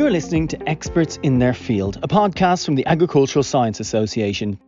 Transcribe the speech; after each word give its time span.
You're 0.00 0.10
listening 0.10 0.48
to 0.48 0.66
Experts 0.66 1.18
in 1.22 1.40
Their 1.40 1.52
Field, 1.52 1.98
a 2.02 2.08
podcast 2.08 2.64
from 2.64 2.74
the 2.74 2.86
Agricultural 2.86 3.42
Science 3.42 3.80
Association. 3.80 4.58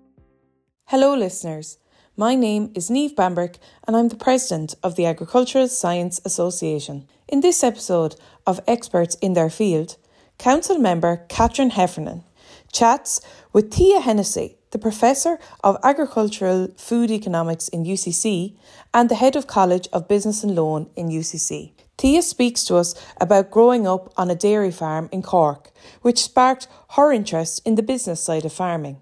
Hello, 0.85 1.15
listeners. 1.15 1.79
My 2.19 2.35
name 2.35 2.71
is 2.75 2.91
Neve 2.91 3.17
Bamberg, 3.17 3.57
and 3.87 3.97
I'm 3.97 4.09
the 4.09 4.15
president 4.15 4.75
of 4.83 4.95
the 4.95 5.07
Agricultural 5.07 5.69
Science 5.69 6.21
Association. 6.27 7.09
In 7.29 7.41
this 7.41 7.65
episode 7.65 8.15
of 8.47 8.61
Experts 8.69 9.15
in 9.23 9.33
Their 9.33 9.49
Field, 9.49 9.97
Council 10.37 10.79
member 10.79 11.25
Catherine 11.31 11.71
Heffernan 11.71 12.25
chats 12.71 13.23
with 13.55 13.73
Thia 13.73 14.01
Hennessy, 14.01 14.59
the 14.73 14.79
Professor 14.79 15.39
of 15.65 15.79
Agricultural 15.83 16.69
Food 16.77 17.11
Economics 17.11 17.69
in 17.69 17.85
UCC 17.85 18.55
and 18.93 19.09
the 19.09 19.15
Head 19.15 19.35
of 19.35 19.47
College 19.47 19.89
of 19.95 20.09
Business 20.09 20.45
and 20.45 20.55
Law 20.55 20.85
in 20.95 21.09
UCC. 21.09 21.73
Thia 21.99 22.23
speaks 22.23 22.65
to 22.65 22.77
us 22.77 22.95
about 23.21 23.51
growing 23.51 23.87
up 23.87 24.13
on 24.17 24.31
a 24.31 24.35
dairy 24.35 24.71
farm 24.71 25.09
in 25.13 25.23
Cork, 25.23 25.71
which 26.03 26.23
sparked 26.23 26.69
her 26.91 27.13
interest 27.13 27.61
in 27.67 27.77
the 27.77 27.83
business 27.83 28.21
side 28.21 28.45
of 28.45 28.53
farming. 28.53 29.01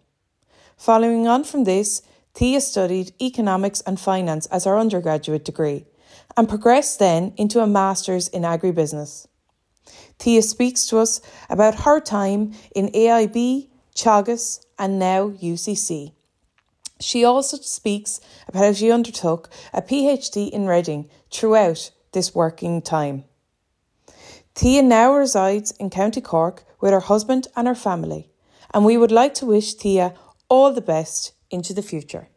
Following 0.77 1.27
on 1.27 1.45
from 1.45 1.65
this, 1.65 2.03
Thia 2.35 2.61
studied 2.61 3.13
economics 3.21 3.81
and 3.83 3.99
finance 3.99 4.47
as 4.47 4.65
her 4.65 4.79
undergraduate 4.79 5.45
degree 5.45 5.87
and 6.37 6.49
progressed 6.49 6.99
then 6.99 7.33
into 7.37 7.61
a 7.61 7.67
master's 7.67 8.29
in 8.29 8.43
agribusiness. 8.43 9.27
Thia 10.19 10.43
speaks 10.43 10.87
to 10.87 10.99
us 10.99 11.21
about 11.49 11.81
her 11.81 12.01
time 12.01 12.53
in 12.75 12.89
AIB, 12.89 13.69
Teagasc, 13.95 14.65
and 14.79 14.99
now 14.99 15.31
UCC. 15.31 16.13
She 17.01 17.25
also 17.25 17.57
speaks 17.57 18.21
about 18.47 18.65
how 18.65 18.73
she 18.73 18.91
undertook 18.91 19.49
a 19.73 19.81
PhD 19.81 20.51
in 20.51 20.67
Reading 20.67 21.09
throughout 21.31 21.91
this 22.13 22.35
working 22.35 22.83
time. 22.83 23.25
Thia 24.55 24.83
now 24.83 25.15
resides 25.15 25.71
in 25.73 25.91
County 25.91 26.21
Cork 26.21 26.65
with 26.81 26.93
her 26.93 27.01
husband 27.01 27.47
and 27.57 27.69
her 27.69 27.75
family, 27.75 28.31
and 28.75 28.85
we 28.85 28.97
would 28.97 29.13
like 29.13 29.35
to 29.35 29.47
wish 29.47 29.75
Thia 29.75 30.15
all 30.49 30.73
the 30.73 30.81
best 30.81 31.33
into 31.51 31.73
the 31.73 31.83
future. 31.83 32.29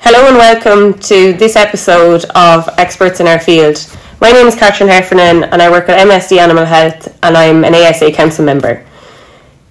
Hello 0.00 0.28
and 0.28 0.36
welcome 0.36 0.98
to 1.00 1.32
this 1.32 1.56
episode 1.56 2.24
of 2.34 2.68
Experts 2.78 3.20
in 3.20 3.26
Our 3.26 3.40
Field. 3.40 3.78
My 4.20 4.30
name 4.30 4.46
is 4.46 4.54
Catherine 4.54 4.88
Heffernan 4.88 5.44
and 5.44 5.60
I 5.60 5.70
work 5.70 5.88
at 5.88 6.06
MSD 6.06 6.38
Animal 6.38 6.64
Health 6.64 7.18
and 7.22 7.36
I'm 7.36 7.64
an 7.64 7.74
ASA 7.74 8.12
Council 8.12 8.44
member. 8.44 8.86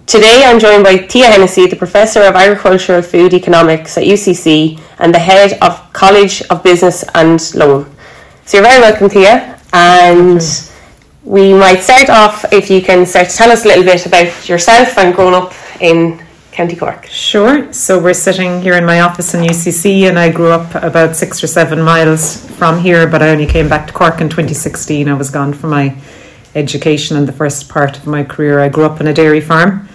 Today 0.07 0.43
I'm 0.45 0.59
joined 0.59 0.83
by 0.83 0.97
Thia 0.97 1.27
Hennessy, 1.27 1.67
the 1.67 1.75
Professor 1.75 2.21
of 2.23 2.35
Agricultural 2.35 3.01
Food 3.01 3.33
Economics 3.33 3.97
at 3.97 4.03
UCC 4.03 4.79
and 4.99 5.13
the 5.13 5.19
Head 5.19 5.57
of 5.61 5.93
College 5.93 6.41
of 6.49 6.61
Business 6.63 7.03
and 7.15 7.55
Law. 7.55 7.85
So 8.47 8.57
you're 8.57 8.67
very 8.67 8.79
welcome, 8.79 9.09
Thia. 9.09 9.59
And 9.73 10.39
we 11.23 11.51
might 11.55 11.79
start 11.79 12.11
off 12.11 12.45
if 12.53 12.69
you 12.69 12.79
can 12.79 13.03
start 13.07 13.29
to 13.29 13.35
tell 13.35 13.49
us 13.49 13.65
a 13.65 13.67
little 13.67 13.83
bit 13.83 14.05
about 14.05 14.47
yourself 14.47 14.95
and 14.99 15.15
growing 15.15 15.33
up 15.33 15.51
in 15.81 16.23
County 16.51 16.75
Cork. 16.75 17.07
Sure. 17.07 17.73
So 17.73 17.99
we're 17.99 18.13
sitting 18.13 18.61
here 18.61 18.75
in 18.75 18.85
my 18.85 18.99
office 18.99 19.33
in 19.33 19.43
UCC, 19.43 20.07
and 20.07 20.19
I 20.19 20.31
grew 20.31 20.51
up 20.51 20.75
about 20.75 21.15
six 21.15 21.43
or 21.43 21.47
seven 21.47 21.81
miles 21.81 22.45
from 22.51 22.79
here, 22.79 23.07
but 23.07 23.23
I 23.23 23.29
only 23.29 23.47
came 23.47 23.67
back 23.67 23.87
to 23.87 23.93
Cork 23.93 24.21
in 24.21 24.29
2016. 24.29 25.09
I 25.09 25.13
was 25.15 25.31
gone 25.31 25.51
for 25.51 25.65
my 25.65 25.97
education 26.53 27.17
and 27.17 27.27
the 27.27 27.33
first 27.33 27.67
part 27.67 27.97
of 27.97 28.05
my 28.05 28.23
career. 28.23 28.59
I 28.59 28.69
grew 28.69 28.85
up 28.85 29.01
on 29.01 29.07
a 29.07 29.13
dairy 29.13 29.41
farm. 29.41 29.89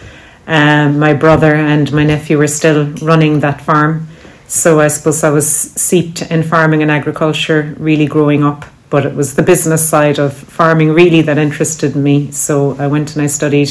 Um, 0.49 0.99
my 0.99 1.15
brother 1.15 1.55
and 1.55 1.93
my 1.93 2.03
nephew 2.03 2.37
were 2.37 2.49
still 2.49 2.87
running 2.95 3.39
that 3.41 3.61
farm. 3.61 4.09
So 4.51 4.81
I 4.81 4.89
suppose 4.89 5.23
I 5.23 5.31
was 5.31 5.49
seeped 5.49 6.23
in 6.23 6.43
farming 6.43 6.83
and 6.83 6.91
agriculture 6.91 7.73
really 7.79 8.07
growing 8.07 8.43
up, 8.43 8.65
but 8.91 9.07
it 9.07 9.15
was 9.15 9.37
the 9.37 9.45
business 9.45 9.89
side 9.89 10.19
of 10.19 10.37
farming 10.37 10.93
really 10.93 11.23
that 11.23 11.39
interested 11.39 11.95
me. 11.95 12.33
So 12.33 12.75
I 12.77 12.89
went 12.89 13.15
and 13.15 13.23
I 13.23 13.29
studied 13.29 13.71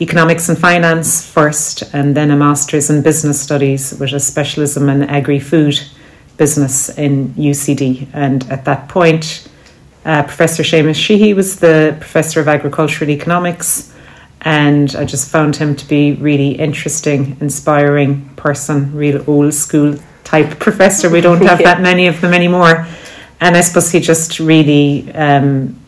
economics 0.00 0.48
and 0.48 0.58
finance 0.58 1.24
first, 1.24 1.84
and 1.94 2.16
then 2.16 2.32
a 2.32 2.36
master's 2.36 2.90
in 2.90 3.02
business 3.02 3.40
studies 3.40 3.96
with 4.00 4.12
a 4.12 4.18
specialism 4.18 4.88
in 4.88 5.04
agri 5.04 5.38
food 5.38 5.80
business 6.36 6.88
in 6.98 7.28
UCD. 7.34 8.08
And 8.12 8.42
at 8.50 8.64
that 8.64 8.88
point, 8.88 9.48
uh, 10.04 10.24
Professor 10.24 10.64
Seamus 10.64 10.96
Sheehy 10.96 11.32
was 11.32 11.60
the 11.60 11.96
Professor 12.00 12.40
of 12.40 12.48
Agricultural 12.48 13.08
Economics, 13.08 13.91
and 14.42 14.94
I 14.96 15.04
just 15.04 15.30
found 15.30 15.56
him 15.56 15.76
to 15.76 15.88
be 15.88 16.14
really 16.14 16.52
interesting, 16.52 17.36
inspiring 17.40 18.28
person, 18.36 18.94
real 18.94 19.24
old 19.28 19.54
school 19.54 19.96
type 20.24 20.58
professor. 20.66 21.08
We 21.08 21.20
don't 21.20 21.42
have 21.42 21.58
that 21.64 21.80
many 21.80 22.06
of 22.08 22.20
them 22.20 22.34
anymore. 22.34 22.86
And 23.40 23.56
I 23.56 23.60
suppose 23.60 23.90
he 23.90 24.00
just 24.00 24.40
really, 24.40 25.12
um, 25.14 25.80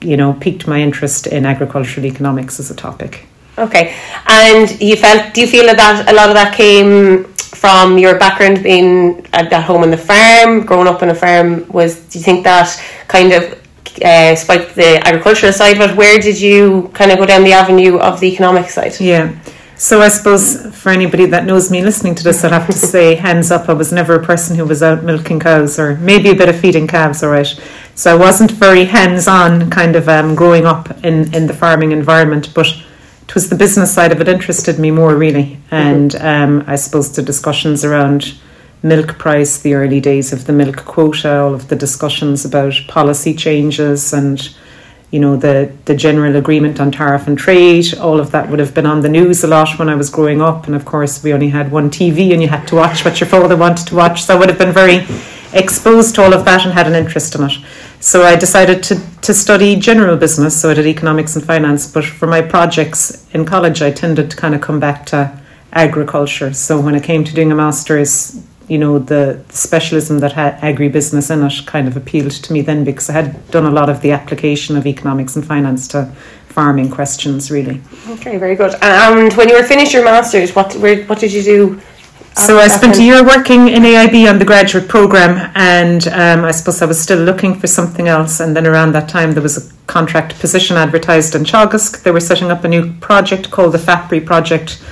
you 0.00 0.16
know, 0.16 0.32
piqued 0.34 0.66
my 0.66 0.80
interest 0.80 1.26
in 1.26 1.46
agricultural 1.46 2.06
economics 2.06 2.60
as 2.60 2.70
a 2.70 2.74
topic. 2.74 3.26
Okay, 3.56 3.94
and 4.26 4.80
you 4.80 4.96
felt? 4.96 5.32
Do 5.32 5.40
you 5.40 5.46
feel 5.46 5.66
that 5.66 6.10
a 6.10 6.12
lot 6.12 6.28
of 6.28 6.34
that 6.34 6.56
came 6.56 7.24
from 7.36 7.98
your 7.98 8.18
background 8.18 8.64
being 8.64 9.24
at, 9.32 9.52
at 9.52 9.62
home 9.62 9.82
on 9.82 9.90
the 9.92 9.96
farm, 9.96 10.66
growing 10.66 10.88
up 10.88 11.02
on 11.02 11.10
a 11.10 11.14
farm? 11.14 11.66
Was 11.68 12.00
do 12.08 12.18
you 12.18 12.24
think 12.24 12.42
that 12.44 12.68
kind 13.06 13.32
of 13.32 13.63
uh, 14.02 14.34
spiked 14.34 14.74
the 14.74 15.06
agricultural 15.06 15.52
side 15.52 15.78
But 15.78 15.96
Where 15.96 16.18
did 16.18 16.40
you 16.40 16.90
kind 16.94 17.12
of 17.12 17.18
go 17.18 17.26
down 17.26 17.44
the 17.44 17.52
avenue 17.52 17.98
of 17.98 18.20
the 18.20 18.32
economic 18.32 18.70
side? 18.70 18.98
Yeah. 19.00 19.34
So 19.76 20.00
I 20.00 20.08
suppose 20.08 20.74
for 20.76 20.90
anybody 20.90 21.26
that 21.26 21.46
knows 21.46 21.70
me 21.70 21.82
listening 21.82 22.14
to 22.14 22.24
this, 22.24 22.44
I'd 22.44 22.52
have 22.52 22.66
to 22.66 22.72
say 22.94 23.16
hands 23.16 23.50
up. 23.50 23.68
I 23.68 23.72
was 23.72 23.92
never 23.92 24.14
a 24.14 24.24
person 24.24 24.56
who 24.56 24.64
was 24.64 24.82
out 24.82 25.02
milking 25.02 25.40
cows, 25.40 25.78
or 25.78 25.96
maybe 25.96 26.30
a 26.30 26.34
bit 26.34 26.48
of 26.48 26.58
feeding 26.58 26.86
calves. 26.86 27.22
All 27.22 27.30
right. 27.30 27.60
So 27.94 28.12
I 28.12 28.18
wasn't 28.18 28.52
very 28.52 28.84
hands-on, 28.84 29.70
kind 29.70 29.96
of 29.96 30.08
um, 30.08 30.34
growing 30.34 30.64
up 30.64 30.90
in 31.04 31.34
in 31.34 31.46
the 31.46 31.54
farming 31.54 31.92
environment, 31.92 32.52
but 32.54 32.68
it 33.28 33.34
was 33.34 33.48
the 33.48 33.56
business 33.56 33.92
side 33.92 34.12
of 34.12 34.20
it 34.20 34.28
interested 34.28 34.78
me 34.78 34.90
more 34.90 35.16
really, 35.16 35.58
and 35.70 36.14
um, 36.16 36.64
I 36.66 36.76
suppose 36.76 37.14
the 37.14 37.22
discussions 37.22 37.84
around 37.84 38.34
milk 38.84 39.18
price, 39.18 39.58
the 39.58 39.74
early 39.74 39.98
days 39.98 40.32
of 40.32 40.46
the 40.46 40.52
milk 40.52 40.84
quota, 40.84 41.40
all 41.40 41.54
of 41.54 41.68
the 41.68 41.74
discussions 41.76 42.44
about 42.44 42.74
policy 42.86 43.34
changes 43.34 44.12
and 44.12 44.54
you 45.10 45.20
know 45.20 45.36
the 45.36 45.72
the 45.86 45.94
general 45.94 46.36
agreement 46.36 46.80
on 46.80 46.90
tariff 46.90 47.28
and 47.28 47.38
trade 47.38 47.94
all 47.98 48.18
of 48.18 48.32
that 48.32 48.48
would 48.48 48.58
have 48.58 48.74
been 48.74 48.86
on 48.86 49.00
the 49.00 49.08
news 49.08 49.44
a 49.44 49.46
lot 49.46 49.78
when 49.78 49.88
I 49.88 49.94
was 49.94 50.10
growing 50.10 50.42
up 50.42 50.66
and 50.66 50.74
of 50.74 50.84
course 50.84 51.22
we 51.22 51.32
only 51.32 51.50
had 51.50 51.70
one 51.70 51.88
TV 51.88 52.32
and 52.32 52.42
you 52.42 52.48
had 52.48 52.66
to 52.68 52.74
watch 52.74 53.04
what 53.04 53.20
your 53.20 53.28
father 53.28 53.56
wanted 53.56 53.86
to 53.88 53.94
watch 53.94 54.24
so 54.24 54.34
I 54.34 54.38
would 54.38 54.48
have 54.48 54.58
been 54.58 54.72
very 54.72 55.06
exposed 55.52 56.16
to 56.16 56.22
all 56.22 56.34
of 56.34 56.44
that 56.46 56.64
and 56.64 56.72
had 56.72 56.88
an 56.88 56.94
interest 56.94 57.36
in 57.36 57.44
it 57.44 57.52
so 58.04 58.22
I 58.22 58.36
decided 58.36 58.82
to, 58.82 59.00
to 59.22 59.32
study 59.32 59.76
general 59.76 60.18
business. 60.18 60.60
So 60.60 60.68
I 60.68 60.74
did 60.74 60.86
economics 60.86 61.36
and 61.36 61.44
finance. 61.44 61.90
But 61.90 62.04
for 62.04 62.26
my 62.26 62.42
projects 62.42 63.26
in 63.32 63.46
college, 63.46 63.80
I 63.80 63.90
tended 63.90 64.30
to 64.30 64.36
kind 64.36 64.54
of 64.54 64.60
come 64.60 64.78
back 64.78 65.06
to 65.06 65.40
agriculture. 65.72 66.52
So 66.52 66.78
when 66.78 66.94
it 66.94 67.02
came 67.02 67.24
to 67.24 67.34
doing 67.34 67.50
a 67.50 67.54
master's, 67.54 68.44
you 68.68 68.78
know, 68.78 68.98
the, 68.98 69.44
specialism 69.48 70.20
that 70.20 70.32
had 70.32 70.58
agribusiness 70.60 71.30
in 71.30 71.42
it 71.44 71.66
kind 71.66 71.88
of 71.88 71.96
appealed 71.96 72.32
to 72.32 72.52
me 72.52 72.60
then 72.62 72.84
because 72.84 73.10
I 73.10 73.12
had 73.12 73.50
done 73.50 73.66
a 73.66 73.70
lot 73.70 73.88
of 73.88 74.00
the 74.00 74.12
application 74.12 74.76
of 74.76 74.86
economics 74.86 75.36
and 75.36 75.46
finance 75.46 75.88
to 75.88 76.06
farming 76.48 76.90
questions, 76.90 77.50
really. 77.50 77.80
Okay, 78.08 78.38
very 78.38 78.54
good. 78.54 78.74
And 78.80 79.32
when 79.34 79.48
you 79.48 79.56
were 79.56 79.64
finished 79.64 79.92
your 79.92 80.04
master's, 80.04 80.54
what, 80.54 80.74
where, 80.76 81.04
what 81.04 81.18
did 81.18 81.32
you 81.32 81.42
do 81.42 81.80
so 82.36 82.58
I 82.58 82.66
spent 82.66 82.98
a 82.98 83.02
year 83.02 83.24
working 83.24 83.68
in 83.68 83.84
AIB 83.84 84.28
on 84.28 84.38
the 84.40 84.44
graduate 84.44 84.88
program, 84.88 85.52
and 85.54 86.06
um, 86.08 86.44
I 86.44 86.50
suppose 86.50 86.82
I 86.82 86.86
was 86.86 87.00
still 87.00 87.20
looking 87.20 87.58
for 87.58 87.68
something 87.68 88.08
else. 88.08 88.40
And 88.40 88.56
then 88.56 88.66
around 88.66 88.92
that 88.92 89.08
time, 89.08 89.32
there 89.32 89.42
was 89.42 89.56
a 89.56 89.72
contract 89.86 90.38
position 90.40 90.76
advertised 90.76 91.36
in 91.36 91.44
Teagasc. 91.44 92.02
They 92.02 92.10
were 92.10 92.20
setting 92.20 92.50
up 92.50 92.64
a 92.64 92.68
new 92.68 92.92
project 92.94 93.50
called 93.52 93.72
the 93.72 93.78
FAPRI 93.78 94.26
project. 94.26 94.82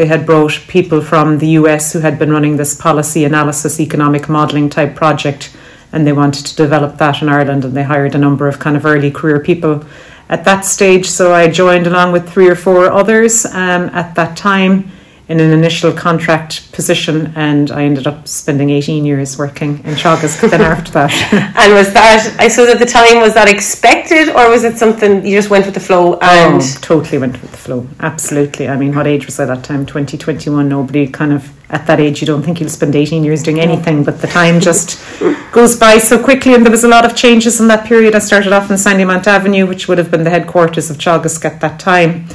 They 0.00 0.06
had 0.06 0.24
brought 0.24 0.64
people 0.66 1.02
from 1.02 1.36
the 1.36 1.48
US 1.60 1.92
who 1.92 2.00
had 2.00 2.18
been 2.18 2.32
running 2.32 2.56
this 2.56 2.74
policy 2.74 3.26
analysis, 3.26 3.78
economic 3.78 4.30
modelling 4.30 4.70
type 4.70 4.94
project, 4.94 5.54
and 5.92 6.06
they 6.06 6.12
wanted 6.14 6.46
to 6.46 6.56
develop 6.56 6.96
that 6.96 7.20
in 7.20 7.28
Ireland. 7.28 7.66
And 7.66 7.76
they 7.76 7.82
hired 7.82 8.14
a 8.14 8.18
number 8.18 8.48
of 8.48 8.58
kind 8.58 8.78
of 8.78 8.86
early 8.86 9.10
career 9.10 9.40
people 9.40 9.84
at 10.30 10.46
that 10.46 10.62
stage. 10.64 11.04
So 11.04 11.34
I 11.34 11.48
joined 11.48 11.86
along 11.86 12.12
with 12.12 12.26
three 12.32 12.48
or 12.48 12.54
four 12.54 12.90
others 12.90 13.44
um, 13.44 13.90
at 13.92 14.14
that 14.14 14.38
time 14.38 14.90
in 15.30 15.38
an 15.38 15.52
initial 15.52 15.92
contract 15.92 16.72
position, 16.72 17.32
and 17.36 17.70
I 17.70 17.84
ended 17.84 18.08
up 18.08 18.26
spending 18.26 18.70
18 18.70 19.04
years 19.04 19.38
working 19.38 19.78
in 19.84 19.94
Teagasc 19.94 20.50
then 20.50 20.60
after 20.60 20.90
that. 20.90 21.12
and 21.56 21.72
was 21.72 21.92
that, 21.92 22.36
I 22.40 22.48
suppose 22.48 22.70
at 22.70 22.80
the 22.80 22.84
time, 22.84 23.20
was 23.20 23.34
that 23.34 23.48
expected, 23.48 24.30
or 24.30 24.50
was 24.50 24.64
it 24.64 24.76
something 24.76 25.24
you 25.24 25.38
just 25.38 25.48
went 25.48 25.66
with 25.66 25.74
the 25.74 25.80
flow? 25.80 26.14
And 26.14 26.60
oh, 26.60 26.78
totally 26.80 27.18
went 27.18 27.40
with 27.40 27.52
the 27.52 27.56
flow. 27.56 27.86
Absolutely. 28.00 28.68
I 28.68 28.76
mean, 28.76 28.92
what 28.92 29.06
age 29.06 29.24
was 29.24 29.38
I 29.38 29.44
at 29.44 29.54
that 29.54 29.62
time? 29.62 29.86
2021. 29.86 30.68
Nobody 30.68 31.06
kind 31.06 31.32
of 31.32 31.48
at 31.70 31.86
that 31.86 32.00
age, 32.00 32.20
you 32.20 32.26
don't 32.26 32.42
think 32.42 32.58
you'll 32.58 32.68
spend 32.68 32.96
18 32.96 33.22
years 33.22 33.44
doing 33.44 33.60
anything, 33.60 34.02
but 34.02 34.20
the 34.20 34.26
time 34.26 34.58
just 34.58 35.00
goes 35.52 35.76
by 35.76 35.98
so 35.98 36.20
quickly. 36.20 36.54
And 36.54 36.64
there 36.64 36.72
was 36.72 36.82
a 36.82 36.88
lot 36.88 37.04
of 37.04 37.14
changes 37.14 37.60
in 37.60 37.68
that 37.68 37.86
period. 37.86 38.16
I 38.16 38.18
started 38.18 38.52
off 38.52 38.68
in 38.68 38.76
Sandymount 38.76 39.28
Avenue, 39.28 39.64
which 39.64 39.86
would 39.86 39.98
have 39.98 40.10
been 40.10 40.24
the 40.24 40.30
headquarters 40.30 40.90
of 40.90 40.98
Teagasc 40.98 41.44
at 41.44 41.60
that 41.60 41.78
time 41.78 42.26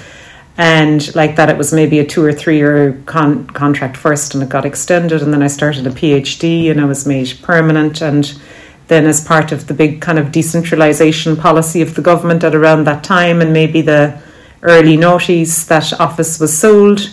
and 0.57 1.13
like 1.15 1.35
that 1.35 1.49
it 1.49 1.57
was 1.57 1.73
maybe 1.73 1.99
a 1.99 2.05
two 2.05 2.23
or 2.23 2.31
three 2.31 2.57
year 2.57 3.01
con- 3.05 3.45
contract 3.47 3.97
first 3.97 4.33
and 4.33 4.43
it 4.43 4.49
got 4.49 4.65
extended 4.65 5.21
and 5.21 5.33
then 5.33 5.43
i 5.43 5.47
started 5.47 5.85
a 5.85 5.89
phd 5.89 6.71
and 6.71 6.79
i 6.79 6.85
was 6.85 7.05
made 7.05 7.37
permanent 7.41 8.01
and 8.01 8.39
then 8.87 9.05
as 9.05 9.25
part 9.25 9.51
of 9.51 9.67
the 9.67 9.73
big 9.73 10.01
kind 10.01 10.19
of 10.19 10.27
decentralisation 10.27 11.39
policy 11.39 11.81
of 11.81 11.95
the 11.95 12.01
government 12.01 12.43
at 12.43 12.53
around 12.53 12.83
that 12.83 13.03
time, 13.03 13.41
and 13.41 13.51
maybe 13.51 13.81
the 13.81 14.21
early 14.61 14.97
noughties, 14.97 15.67
that 15.67 15.99
office 15.99 16.39
was 16.39 16.55
sold. 16.55 17.09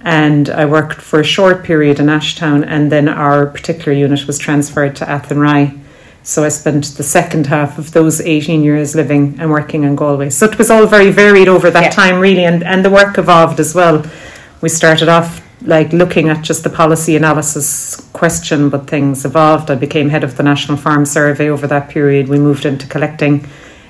And 0.00 0.48
I 0.48 0.64
worked 0.64 1.00
for 1.00 1.20
a 1.20 1.24
short 1.24 1.64
period 1.64 1.98
in 1.98 2.06
Ashtown, 2.06 2.64
and 2.66 2.92
then 2.92 3.08
our 3.08 3.46
particular 3.46 3.92
unit 3.96 4.26
was 4.26 4.38
transferred 4.38 4.94
to 4.96 5.04
Athenry. 5.04 5.77
So 6.28 6.44
I 6.44 6.50
spent 6.50 6.84
the 6.98 7.02
second 7.02 7.46
half 7.46 7.78
of 7.78 7.92
those 7.92 8.20
18 8.20 8.62
years 8.62 8.94
living 8.94 9.36
and 9.40 9.50
working 9.50 9.84
in 9.84 9.96
Galway. 9.96 10.28
So 10.28 10.44
it 10.44 10.58
was 10.58 10.70
all 10.70 10.86
very 10.86 11.10
varied 11.10 11.48
over 11.48 11.70
that 11.70 11.84
yeah. 11.84 11.88
time, 11.88 12.20
really, 12.20 12.44
and, 12.44 12.62
and 12.62 12.84
the 12.84 12.90
work 12.90 13.16
evolved 13.16 13.58
as 13.58 13.74
well. 13.74 14.04
We 14.60 14.68
started 14.68 15.08
off 15.08 15.42
like 15.62 15.90
looking 15.94 16.28
at 16.28 16.44
just 16.44 16.64
the 16.64 16.68
policy 16.68 17.16
analysis 17.16 17.96
question, 18.12 18.68
but 18.68 18.86
things 18.86 19.24
evolved. 19.24 19.70
I 19.70 19.76
became 19.76 20.10
head 20.10 20.22
of 20.22 20.36
the 20.36 20.42
National 20.42 20.76
Farm 20.76 21.06
Survey 21.06 21.48
over 21.48 21.66
that 21.66 21.88
period. 21.88 22.28
We 22.28 22.38
moved 22.38 22.66
into 22.66 22.86
collecting 22.86 23.46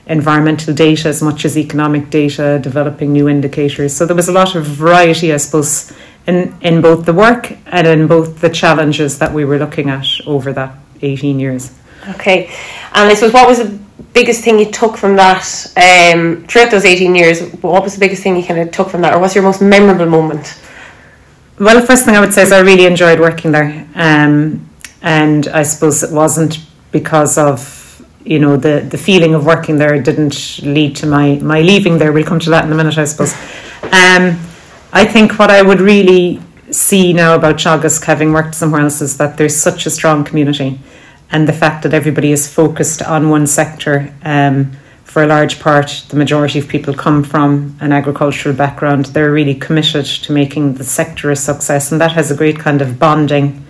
environmental 0.07 0.73
data 0.73 1.09
as 1.09 1.21
much 1.21 1.45
as 1.45 1.59
economic 1.59 2.09
data, 2.09 2.61
developing 2.63 3.13
new 3.13 3.29
indicators. 3.29 3.97
So 3.97 4.07
there 4.07 4.15
was 4.15 4.29
a 4.29 4.33
lot 4.33 4.55
of 4.55 4.65
variety, 4.65 5.33
I 5.33 5.39
suppose, 5.39 5.93
in, 6.29 6.55
in 6.61 6.83
both 6.83 7.05
the 7.05 7.15
work 7.15 7.51
and 7.67 7.85
in 7.89 8.07
both 8.07 8.41
the 8.41 8.49
challenges 8.49 9.19
that 9.19 9.35
we 9.35 9.45
were 9.45 9.59
looking 9.59 9.91
at 9.91 10.07
over 10.25 10.53
that 10.53 10.77
18 11.03 11.41
years. 11.41 11.73
Okay, 12.11 12.51
and 12.95 13.09
I 13.09 13.15
suppose 13.15 13.33
what 13.33 13.49
was 13.49 13.59
the 13.59 13.79
biggest 14.15 14.43
thing 14.43 14.59
you 14.59 14.71
took 14.71 14.97
from 14.97 15.17
that 15.17 15.45
um, 15.77 16.45
throughout 16.47 16.71
those 16.71 16.85
18 16.85 17.15
years? 17.15 17.53
What 17.63 17.83
was 17.83 17.95
the 17.95 18.01
biggest 18.01 18.23
thing 18.23 18.37
you 18.37 18.45
kind 18.45 18.61
of 18.61 18.71
took 18.71 18.91
from 18.91 19.03
that, 19.03 19.15
or 19.15 19.21
what's 19.21 19.35
your 19.35 19.45
most 19.45 19.61
memorable 19.61 20.07
moment? 20.07 20.59
Well, 21.59 21.79
the 21.79 21.87
first 21.87 22.05
thing 22.05 22.15
I 22.15 22.21
would 22.21 22.33
say 22.33 22.43
is 22.43 22.53
I 22.53 22.61
really 22.61 22.87
enjoyed 22.87 23.21
working 23.21 23.53
there, 23.53 23.87
um, 23.95 24.69
and 25.03 25.49
I 25.49 25.65
suppose 25.65 26.03
it 26.03 26.13
wasn't 26.13 26.61
because 26.93 27.37
of 27.37 27.79
you 28.25 28.39
know 28.39 28.57
the 28.57 28.81
the 28.81 28.99
feeling 28.99 29.35
of 29.35 29.45
working 29.45 29.77
there 29.77 30.01
didn't 30.01 30.61
lead 30.63 30.97
to 30.97 31.07
my 31.07 31.37
my 31.37 31.61
leaving 31.61 31.99
there. 31.99 32.13
We'll 32.13 32.25
come 32.25 32.39
to 32.41 32.51
that 32.51 32.65
in 32.65 32.73
a 32.73 32.75
minute, 32.75 32.97
I 32.97 33.05
suppose. 33.05 33.33
Um, 33.83 34.39
I 34.93 35.05
think 35.05 35.39
what 35.39 35.51
I 35.51 35.63
would 35.63 35.81
really 35.81 36.41
see 36.71 37.13
now 37.13 37.35
about 37.35 37.57
Teagasc, 37.57 38.05
having 38.05 38.33
worked 38.33 38.55
somewhere 38.55 38.83
else, 38.83 39.01
is 39.01 39.17
that 39.19 39.37
there's 39.37 39.57
such 39.57 39.87
a 39.87 39.91
strong 39.91 40.25
community, 40.25 40.79
and 41.31 41.49
the 41.49 41.53
fact 41.53 41.83
that 41.83 41.95
everybody 41.95 42.33
is 42.33 42.53
focused 42.53 43.03
on 43.03 43.29
one 43.29 43.47
sector. 43.47 44.13
Um, 44.23 44.73
for 45.05 45.23
a 45.23 45.27
large 45.27 45.59
part, 45.59 46.05
the 46.11 46.17
majority 46.17 46.59
of 46.59 46.69
people 46.69 46.93
come 46.93 47.25
from 47.25 47.77
an 47.81 47.93
agricultural 47.93 48.55
background. 48.55 49.07
They're 49.07 49.33
really 49.33 49.55
committed 49.55 50.05
to 50.05 50.33
making 50.33 50.75
the 50.75 50.85
sector 50.85 51.31
a 51.31 51.37
success, 51.37 51.93
and 51.93 52.01
that 52.01 52.13
has 52.13 52.31
a 52.31 52.37
great 52.37 52.59
kind 52.59 52.83
of 52.83 52.99
bonding 52.99 53.65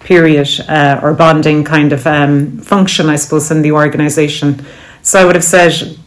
period 0.00 0.48
uh, 0.68 1.00
or 1.02 1.14
bonding 1.14 1.64
kind 1.64 1.92
of 1.92 2.06
um, 2.06 2.58
function, 2.58 3.08
I 3.08 3.16
suppose, 3.16 3.50
in 3.50 3.62
the 3.62 3.72
organisation. 3.72 4.64
So 5.02 5.18
I 5.18 5.24
would 5.24 5.34
have 5.34 5.44
said, 5.44 5.98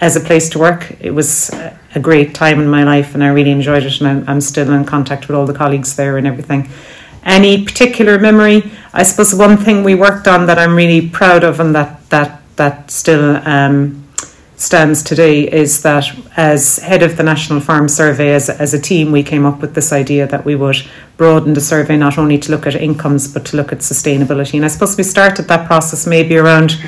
as 0.00 0.16
a 0.16 0.20
place 0.20 0.48
to 0.50 0.58
work, 0.58 0.96
it 1.00 1.12
was 1.12 1.50
a 1.94 2.00
great 2.00 2.34
time 2.34 2.60
in 2.60 2.68
my 2.68 2.82
life, 2.82 3.14
and 3.14 3.22
I 3.22 3.28
really 3.28 3.52
enjoyed 3.52 3.84
it, 3.84 4.00
and 4.00 4.08
I'm, 4.08 4.28
I'm 4.28 4.40
still 4.40 4.72
in 4.72 4.84
contact 4.84 5.28
with 5.28 5.36
all 5.36 5.46
the 5.46 5.54
colleagues 5.54 5.94
there 5.94 6.18
and 6.18 6.26
everything. 6.26 6.68
Any 7.22 7.64
particular 7.64 8.18
memory? 8.18 8.70
I 8.94 9.02
suppose 9.02 9.34
one 9.34 9.56
thing 9.56 9.82
we 9.82 9.94
worked 9.96 10.28
on 10.28 10.46
that 10.46 10.58
I'm 10.58 10.76
really 10.76 11.08
proud 11.08 11.44
of, 11.44 11.60
and 11.60 11.74
that 11.74 12.08
that 12.10 12.40
that 12.56 12.90
still. 12.90 13.36
Um, 13.46 14.00
stands 14.56 15.02
today 15.02 15.42
is 15.50 15.82
that 15.82 16.06
as 16.36 16.78
head 16.78 17.02
of 17.02 17.16
the 17.16 17.22
National 17.22 17.60
Farm 17.60 17.88
Survey, 17.88 18.32
as, 18.32 18.48
as 18.48 18.72
a 18.72 18.80
team, 18.80 19.10
we 19.10 19.22
came 19.22 19.44
up 19.44 19.60
with 19.60 19.74
this 19.74 19.92
idea 19.92 20.28
that 20.28 20.44
we 20.44 20.54
would 20.54 20.76
broaden 21.16 21.54
the 21.54 21.60
survey 21.60 21.96
not 21.96 22.18
only 22.18 22.38
to 22.38 22.50
look 22.52 22.66
at 22.66 22.74
incomes 22.76 23.26
but 23.26 23.44
to 23.46 23.56
look 23.56 23.72
at 23.72 23.78
sustainability. 23.78 24.54
And 24.54 24.64
I 24.64 24.68
suppose 24.68 24.96
we 24.96 25.02
started 25.02 25.48
that 25.48 25.66
process 25.66 26.06
maybe 26.06 26.36
around 26.36 26.78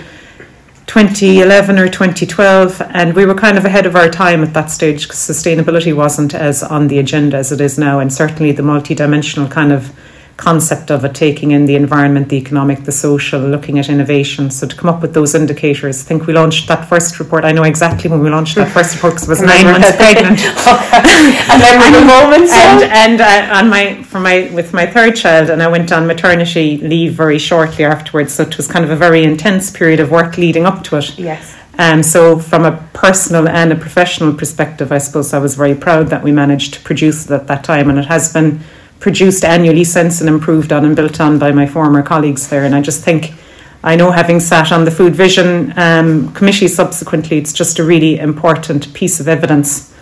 2011 0.86 1.78
or 1.78 1.88
2012, 1.88 2.80
and 2.90 3.14
we 3.14 3.26
were 3.26 3.34
kind 3.34 3.58
of 3.58 3.64
ahead 3.64 3.86
of 3.86 3.96
our 3.96 4.08
time 4.08 4.42
at 4.42 4.54
that 4.54 4.70
stage 4.70 5.02
because 5.02 5.18
sustainability 5.18 5.94
wasn't 5.94 6.34
as 6.34 6.62
on 6.62 6.86
the 6.86 6.98
agenda 6.98 7.36
as 7.36 7.50
it 7.50 7.60
is 7.60 7.76
now, 7.76 7.98
and 7.98 8.12
certainly 8.12 8.52
the 8.52 8.62
multidimensional 8.62 9.50
kind 9.50 9.72
of 9.72 9.92
concept 10.36 10.90
of 10.90 11.04
it, 11.04 11.14
taking 11.14 11.52
in 11.52 11.64
the 11.64 11.76
environment, 11.76 12.28
the 12.28 12.36
economic, 12.36 12.84
the 12.84 12.92
social, 12.92 13.40
looking 13.40 13.78
at 13.78 13.88
innovation. 13.88 14.50
So 14.50 14.66
to 14.66 14.76
come 14.76 14.90
up 14.90 15.00
with 15.00 15.14
those 15.14 15.34
indicators, 15.34 16.02
I 16.02 16.04
think 16.04 16.26
we 16.26 16.34
launched 16.34 16.68
that 16.68 16.88
first 16.88 17.18
report. 17.18 17.44
I 17.44 17.52
know 17.52 17.62
exactly 17.62 18.10
when 18.10 18.22
we 18.22 18.28
launched 18.28 18.54
that 18.56 18.70
first 18.70 18.94
report 18.94 19.14
because 19.14 19.28
I 19.28 19.32
was 19.32 19.42
nine 19.42 19.64
months 19.64 19.96
pregnant. 19.96 20.40
and 21.50 21.62
then 21.62 21.92
the 21.92 22.04
moments. 22.04 22.52
And, 22.52 22.82
and 22.92 23.20
uh, 23.20 23.58
on 23.58 23.70
my 23.70 24.02
for 24.02 24.20
my 24.20 24.50
with 24.52 24.74
my 24.74 24.86
third 24.86 25.16
child, 25.16 25.48
and 25.48 25.62
I 25.62 25.68
went 25.68 25.90
on 25.90 26.06
maternity 26.06 26.78
leave 26.78 27.14
very 27.14 27.38
shortly 27.38 27.84
afterwards. 27.84 28.34
So 28.34 28.42
it 28.42 28.56
was 28.56 28.68
kind 28.68 28.84
of 28.84 28.90
a 28.90 28.96
very 28.96 29.24
intense 29.24 29.70
period 29.70 30.00
of 30.00 30.10
work 30.10 30.36
leading 30.36 30.66
up 30.66 30.84
to 30.84 30.96
it. 30.96 31.18
Yes. 31.18 31.54
Um, 31.78 32.02
so, 32.02 32.38
from 32.38 32.64
a 32.64 32.88
personal 32.94 33.48
and 33.48 33.70
a 33.70 33.76
professional 33.76 34.32
perspective, 34.32 34.92
I 34.92 34.98
suppose 34.98 35.34
I 35.34 35.38
was 35.38 35.54
very 35.56 35.74
proud 35.74 36.08
that 36.08 36.22
we 36.22 36.32
managed 36.32 36.72
to 36.74 36.80
produce 36.80 37.26
it 37.26 37.32
at 37.32 37.46
that 37.48 37.64
time, 37.64 37.90
and 37.90 37.98
it 37.98 38.06
has 38.06 38.32
been 38.32 38.60
produced 38.98 39.44
annually 39.44 39.84
since 39.84 40.20
and 40.20 40.28
improved 40.28 40.72
on 40.72 40.84
and 40.84 40.96
built 40.96 41.20
on 41.20 41.38
by 41.38 41.52
my 41.52 41.66
former 41.66 42.02
colleagues 42.02 42.48
there. 42.48 42.64
And 42.64 42.74
I 42.74 42.80
just 42.80 43.02
think, 43.04 43.34
I 43.82 43.96
know 43.96 44.10
having 44.10 44.40
sat 44.40 44.72
on 44.72 44.84
the 44.84 44.90
Food 44.90 45.14
Vision 45.14 45.72
um, 45.76 46.32
committee 46.32 46.68
subsequently, 46.68 47.38
it's 47.38 47.52
just 47.52 47.78
a 47.78 47.84
really 47.84 48.18
important 48.18 48.92
piece 48.94 49.20
of 49.20 49.28
evidence. 49.28 49.92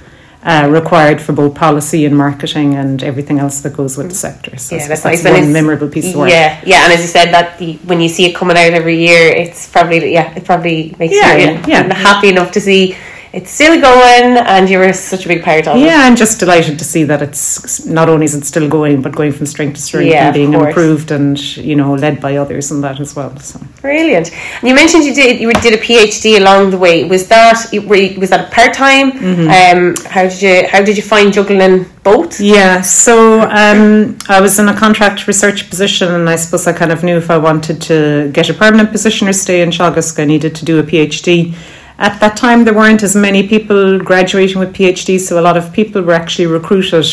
Uh, 0.47 0.69
required 0.71 1.23
for 1.23 1.33
both 1.33 1.55
policy 1.55 2.05
and 2.05 2.15
marketing 2.15 2.75
and 2.75 3.03
everything 3.03 3.39
else 3.39 3.63
that 3.63 3.73
goes 3.75 3.97
with 3.97 4.11
the 4.11 4.15
sector. 4.15 4.55
So 4.59 4.77
yeah, 4.77 4.89
that's, 4.89 5.03
that's 5.03 5.25
nice. 5.25 5.41
one 5.41 5.55
memorable 5.55 5.89
piece 5.89 6.11
of 6.11 6.17
work. 6.17 6.29
Yeah, 6.29 6.61
yeah, 6.67 6.85
and 6.85 6.93
as 6.93 7.01
you 7.01 7.07
said, 7.07 7.33
that 7.33 7.59
the, 7.59 7.77
when 7.87 7.99
you 8.03 8.11
see 8.11 8.27
it 8.27 8.35
coming 8.35 8.55
out 8.59 8.75
every 8.75 8.99
year, 8.99 9.31
it's 9.31 9.67
probably 9.67 10.13
yeah, 10.13 10.35
it 10.35 10.45
probably 10.45 10.95
makes 10.99 11.15
yeah, 11.15 11.35
you 11.35 11.45
yeah, 11.47 11.67
yeah. 11.67 11.95
happy 11.95 12.29
enough 12.29 12.53
to 12.53 12.61
see 12.61 12.95
it's 13.35 13.51
still 13.51 13.81
going 13.81 14.37
and 14.37 14.71
you're 14.71 14.93
such 14.93 15.25
a 15.25 15.29
big 15.29 15.43
part 15.43 15.67
of 15.67 15.77
it. 15.77 15.81
Yeah, 15.81 16.03
I'm 16.03 16.15
just 16.15 16.39
delighted 16.39 16.79
to 16.79 16.85
see 16.85 17.03
that 17.05 17.21
it's 17.21 17.85
not 17.85 18.09
only 18.09 18.27
is 18.27 18.35
it 18.35 18.45
still 18.45 18.69
going, 18.69 19.03
but 19.03 19.13
going 19.13 19.33
from 19.33 19.47
strength 19.47 19.75
to 19.75 19.83
strength 19.83 20.13
yeah, 20.13 20.27
and 20.27 20.35
being 20.35 20.55
improved 20.55 21.11
and, 21.11 21.57
you 21.57 21.75
know, 21.75 21.95
led 21.95 22.21
by 22.21 22.37
others 22.37 22.71
and 22.71 22.85
that 22.85 23.01
as 23.01 23.17
well. 23.17 23.37
So 23.39 23.61
Brilliant. 23.81 24.33
And 24.33 24.69
you 24.69 24.75
mentioned 24.75 25.05
you 25.05 25.15
did 25.15 25.41
you 25.41 25.51
did 25.53 25.75
a 25.75 25.83
PhD 25.83 26.39
along 26.41 26.71
the 26.71 26.79
way. 26.79 27.05
Was 27.05 27.27
that 27.29 27.67
was 27.73 28.31
that 28.31 28.53
part 28.53 28.73
time? 28.73 29.13
Mm-hmm. 29.13 29.49
Um, 29.77 29.97
how 30.07 30.23
did 30.23 30.41
you 30.41 30.67
how 30.69 30.83
did 30.83 30.97
you 30.97 31.03
find 31.03 31.33
juggling 31.33 31.87
both? 32.05 32.41
Yeah, 32.41 32.83
so 32.83 33.41
um, 33.43 34.17
I 34.29 34.41
was 34.41 34.59
in 34.59 34.69
a 34.69 34.77
contract 34.77 35.27
research 35.27 35.69
position, 35.69 36.13
and 36.13 36.31
I 36.31 36.37
suppose 36.37 36.67
I 36.67 36.73
kind 36.73 36.93
of 36.93 37.03
knew 37.03 37.17
if 37.17 37.31
I 37.31 37.39
wanted 37.39 37.83
to 37.83 38.31
get 38.33 38.49
a 38.49 38.55
permanent 38.55 38.93
position 38.93 39.27
or 39.27 39.33
stay 39.33 39.61
in 39.63 39.71
Teagasc, 39.71 40.19
I 40.21 40.25
needed 40.25 40.55
to 40.55 40.65
do 40.65 40.79
a 40.79 40.83
PhD. 40.83 41.55
At 41.99 42.19
that 42.21 42.37
time, 42.37 42.65
there 42.65 42.75
weren't 42.75 43.03
as 43.03 43.15
many 43.15 43.47
people 43.47 43.99
graduating 44.01 44.59
with 44.59 44.75
PhDs, 44.75 45.21
so 45.21 45.39
a 45.39 45.43
lot 45.43 45.57
of 45.57 45.73
people 45.73 46.03
were 46.03 46.13
actually 46.13 46.47
recruited 46.47 47.07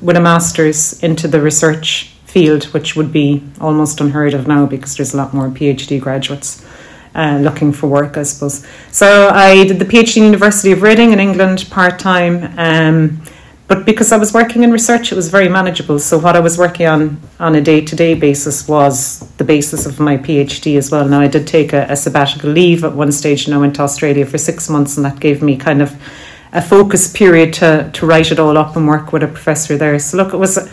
with 0.00 0.16
a 0.16 0.20
master's 0.20 1.02
into 1.02 1.26
the 1.26 1.40
research 1.40 2.12
field, 2.24 2.64
which 2.66 2.94
would 2.94 3.12
be 3.12 3.42
almost 3.60 4.00
unheard 4.00 4.34
of 4.34 4.46
now 4.46 4.66
because 4.66 4.96
there's 4.96 5.14
a 5.14 5.16
lot 5.16 5.34
more 5.34 5.48
PhD 5.48 6.00
graduates. 6.00 6.64
Uh, 7.14 7.38
looking 7.40 7.72
for 7.72 7.86
work, 7.86 8.18
I 8.18 8.24
suppose. 8.24 8.66
So 8.92 9.30
I 9.30 9.64
did 9.64 9.78
the 9.78 9.86
PhD 9.86 10.18
in 10.18 10.24
University 10.24 10.70
of 10.70 10.82
Reading 10.82 11.12
in 11.12 11.18
England 11.18 11.66
part 11.70 11.98
time. 11.98 12.52
Um, 12.58 13.22
but 13.68 13.84
because 13.84 14.12
I 14.12 14.16
was 14.16 14.32
working 14.32 14.62
in 14.62 14.70
research, 14.70 15.10
it 15.10 15.16
was 15.16 15.28
very 15.28 15.48
manageable. 15.48 15.98
So 15.98 16.18
what 16.18 16.36
I 16.36 16.40
was 16.40 16.56
working 16.56 16.86
on 16.86 17.20
on 17.40 17.56
a 17.56 17.60
day 17.60 17.80
to 17.80 17.96
day 17.96 18.14
basis 18.14 18.68
was 18.68 19.20
the 19.38 19.44
basis 19.44 19.86
of 19.86 19.98
my 19.98 20.16
PhD 20.16 20.78
as 20.78 20.90
well. 20.90 21.08
Now 21.08 21.20
I 21.20 21.26
did 21.26 21.46
take 21.48 21.72
a, 21.72 21.86
a, 21.90 21.96
sabbatical 21.96 22.50
leave 22.50 22.84
at 22.84 22.94
one 22.94 23.10
stage, 23.10 23.46
and 23.46 23.54
I 23.54 23.58
went 23.58 23.74
to 23.76 23.82
Australia 23.82 24.24
for 24.24 24.38
six 24.38 24.68
months, 24.68 24.96
and 24.96 25.04
that 25.04 25.18
gave 25.18 25.42
me 25.42 25.56
kind 25.56 25.82
of 25.82 26.00
a 26.52 26.62
focus 26.62 27.12
period 27.12 27.52
to 27.54 27.90
to 27.92 28.06
write 28.06 28.30
it 28.30 28.38
all 28.38 28.56
up 28.56 28.76
and 28.76 28.86
work 28.86 29.12
with 29.12 29.24
a 29.24 29.28
professor 29.28 29.76
there. 29.76 29.98
So 29.98 30.16
look, 30.16 30.32
it 30.32 30.38
was 30.38 30.56
a 30.56 30.66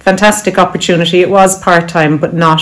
fantastic 0.00 0.58
opportunity. 0.58 1.20
It 1.20 1.30
was 1.30 1.60
part 1.60 1.88
time, 1.88 2.18
but 2.18 2.34
not 2.34 2.60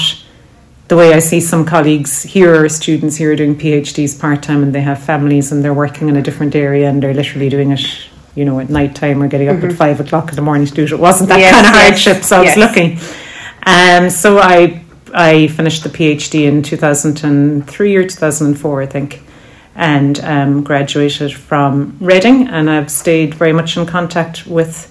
the 0.89 0.97
way 0.97 1.15
I 1.15 1.21
see 1.21 1.41
some 1.41 1.65
colleagues 1.65 2.23
here 2.25 2.65
or 2.65 2.69
students 2.69 3.17
here 3.17 3.35
doing 3.35 3.57
PhDs 3.57 4.21
part 4.21 4.43
time, 4.43 4.63
and 4.63 4.75
they 4.75 4.83
have 4.83 5.03
families 5.03 5.53
and 5.53 5.65
they're 5.65 5.73
working 5.73 6.11
in 6.11 6.17
a 6.17 6.23
different 6.23 6.55
area 6.55 6.91
and 6.91 7.03
they're 7.03 7.15
literally 7.15 7.49
doing 7.49 7.71
it 7.71 8.10
you 8.35 8.45
know, 8.45 8.61
at 8.61 8.71
night 8.71 8.95
time 8.95 9.23
or 9.23 9.29
getting 9.29 9.49
up 9.49 9.57
mm-hmm. 9.57 9.71
at 9.71 9.77
five 9.77 10.01
o'clock 10.01 10.31
in 10.31 10.37
the 10.37 10.43
morning 10.43 10.67
to 10.67 10.75
do 10.75 10.85
it. 10.85 10.93
It 10.93 10.99
wasn't 10.99 11.29
that 11.31 11.41
yes, 11.41 11.55
kind 11.55 11.67
of 11.67 11.73
yes, 11.73 12.05
hardship, 12.05 12.25
so 12.25 12.43
yes. 12.43 12.57
I 12.57 12.61
was 12.61 12.69
lucky. 12.69 12.99
Um, 13.67 14.11
so 14.11 14.39
I 14.39 14.83
I 15.13 15.49
finished 15.49 15.83
the 15.83 15.89
PhD 15.89 16.47
in 16.47 16.63
2003 16.63 17.97
or 17.97 18.07
2004, 18.07 18.83
I 18.83 18.87
think, 18.87 19.23
and 19.75 20.21
um, 20.21 20.63
graduated 20.63 21.33
from 21.33 21.97
Reading. 22.01 22.49
And 22.49 22.71
I've 22.71 22.91
stayed 22.91 23.35
very 23.35 23.53
much 23.53 23.77
in 23.77 23.87
contact 23.87 24.47
with 24.47 24.87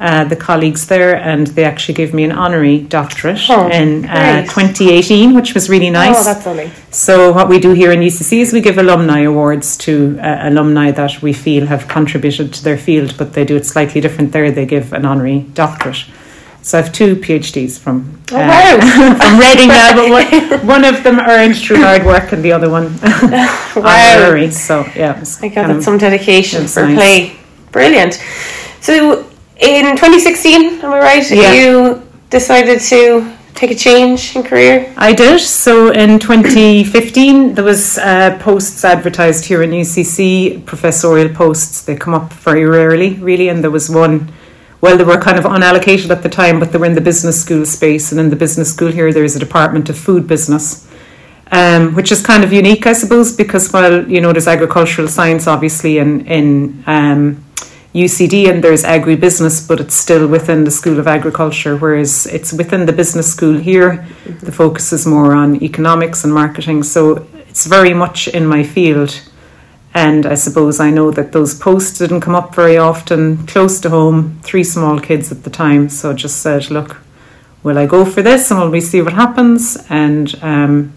uh, 0.00 0.24
the 0.24 0.36
colleagues 0.36 0.86
there, 0.86 1.14
and 1.14 1.46
they 1.48 1.64
actually 1.64 1.94
gave 1.94 2.14
me 2.14 2.24
an 2.24 2.32
honorary 2.32 2.78
doctorate 2.80 3.38
oh, 3.50 3.68
in 3.68 4.06
uh, 4.06 4.42
2018, 4.44 5.34
which 5.34 5.52
was 5.52 5.68
really 5.68 5.90
nice. 5.90 6.16
Oh, 6.18 6.24
that's 6.24 6.46
lovely. 6.46 6.70
So, 6.90 7.32
what 7.32 7.48
we 7.50 7.58
do 7.58 7.72
here 7.74 7.92
in 7.92 8.00
UCC 8.00 8.38
is 8.38 8.52
we 8.52 8.62
give 8.62 8.78
alumni 8.78 9.20
awards 9.20 9.76
to 9.78 10.18
uh, 10.20 10.48
alumni 10.48 10.90
that 10.92 11.20
we 11.20 11.34
feel 11.34 11.66
have 11.66 11.86
contributed 11.86 12.54
to 12.54 12.64
their 12.64 12.78
field, 12.78 13.14
but 13.18 13.34
they 13.34 13.44
do 13.44 13.56
it 13.56 13.66
slightly 13.66 14.00
different 14.00 14.32
there. 14.32 14.50
They 14.50 14.64
give 14.64 14.94
an 14.94 15.04
honorary 15.04 15.40
doctorate. 15.52 16.04
So 16.62 16.78
I 16.78 16.82
have 16.82 16.92
two 16.92 17.16
PhDs 17.16 17.78
from 17.78 18.20
Oh, 18.32 18.36
wow. 18.36 19.16
from 19.18 19.38
Reading 19.38 19.68
now, 19.68 19.94
but 19.94 20.10
one, 20.10 20.66
one 20.66 20.84
of 20.84 21.02
them 21.02 21.18
earned 21.18 21.56
through 21.56 21.82
hard 21.82 22.06
work, 22.06 22.32
and 22.32 22.42
the 22.42 22.52
other 22.52 22.70
one 22.70 22.86
honorary. 23.76 24.50
So 24.50 24.86
yeah, 24.96 25.16
it 25.16 25.20
was 25.20 25.40
My 25.42 25.48
God, 25.48 25.54
kind 25.54 25.70
that's 25.70 25.78
of- 25.78 25.84
some 25.84 25.98
dedication 25.98 26.66
for 26.66 26.86
nice. 26.86 26.96
play. 26.96 27.36
Brilliant. 27.72 28.14
So 28.80 29.29
in 29.60 29.96
2016, 29.96 30.80
am 30.80 30.92
I 30.92 30.98
right? 30.98 31.30
Yeah. 31.30 31.52
You 31.52 32.02
decided 32.30 32.80
to 32.80 33.36
take 33.54 33.70
a 33.70 33.74
change 33.74 34.34
in 34.34 34.42
career. 34.42 34.92
I 34.96 35.12
did. 35.12 35.40
So 35.40 35.92
in 35.92 36.18
2015, 36.18 37.54
there 37.54 37.64
was 37.64 37.98
uh, 37.98 38.38
posts 38.40 38.84
advertised 38.84 39.44
here 39.44 39.62
in 39.62 39.70
UCC, 39.70 40.64
professorial 40.64 41.28
posts. 41.28 41.82
They 41.82 41.96
come 41.96 42.14
up 42.14 42.32
very 42.32 42.64
rarely, 42.64 43.14
really, 43.14 43.48
and 43.48 43.62
there 43.62 43.70
was 43.70 43.90
one. 43.90 44.32
Well, 44.80 44.96
they 44.96 45.04
were 45.04 45.20
kind 45.20 45.38
of 45.38 45.44
unallocated 45.44 46.08
at 46.08 46.22
the 46.22 46.30
time, 46.30 46.58
but 46.58 46.72
they 46.72 46.78
were 46.78 46.86
in 46.86 46.94
the 46.94 47.02
business 47.02 47.42
school 47.42 47.66
space. 47.66 48.12
And 48.12 48.20
in 48.20 48.30
the 48.30 48.36
business 48.36 48.72
school 48.72 48.90
here, 48.90 49.12
there 49.12 49.24
is 49.24 49.36
a 49.36 49.38
department 49.38 49.90
of 49.90 49.98
food 49.98 50.26
business, 50.26 50.88
um, 51.52 51.94
which 51.94 52.10
is 52.10 52.24
kind 52.24 52.44
of 52.44 52.50
unique, 52.50 52.86
I 52.86 52.94
suppose, 52.94 53.36
because 53.36 53.70
while 53.70 54.08
you 54.08 54.22
know 54.22 54.32
there's 54.32 54.48
agricultural 54.48 55.08
science, 55.08 55.46
obviously, 55.46 55.98
in 55.98 56.26
in 56.26 56.82
um, 56.86 57.44
UCD 57.94 58.48
and 58.48 58.62
there's 58.62 58.84
agribusiness, 58.84 59.66
but 59.66 59.80
it's 59.80 59.96
still 59.96 60.28
within 60.28 60.64
the 60.64 60.70
School 60.70 61.00
of 61.00 61.08
Agriculture, 61.08 61.76
whereas 61.76 62.26
it's 62.26 62.52
within 62.52 62.86
the 62.86 62.92
business 62.92 63.32
school 63.32 63.58
here. 63.58 64.06
The 64.42 64.52
focus 64.52 64.92
is 64.92 65.06
more 65.06 65.34
on 65.34 65.60
economics 65.62 66.22
and 66.22 66.32
marketing, 66.32 66.84
so 66.84 67.26
it's 67.48 67.66
very 67.66 67.92
much 67.92 68.28
in 68.28 68.46
my 68.46 68.62
field. 68.62 69.20
And 69.92 70.24
I 70.24 70.36
suppose 70.36 70.78
I 70.78 70.90
know 70.90 71.10
that 71.10 71.32
those 71.32 71.54
posts 71.54 71.98
didn't 71.98 72.20
come 72.20 72.36
up 72.36 72.54
very 72.54 72.76
often, 72.76 73.44
close 73.48 73.80
to 73.80 73.90
home, 73.90 74.38
three 74.44 74.62
small 74.62 75.00
kids 75.00 75.32
at 75.32 75.42
the 75.42 75.50
time. 75.50 75.88
So 75.88 76.10
I 76.10 76.12
just 76.12 76.40
said, 76.42 76.70
look, 76.70 76.98
will 77.64 77.76
I 77.76 77.86
go 77.86 78.04
for 78.04 78.22
this 78.22 78.52
and 78.52 78.60
will 78.60 78.70
we 78.70 78.80
see 78.80 79.02
what 79.02 79.14
happens? 79.14 79.76
And, 79.88 80.32
um, 80.42 80.92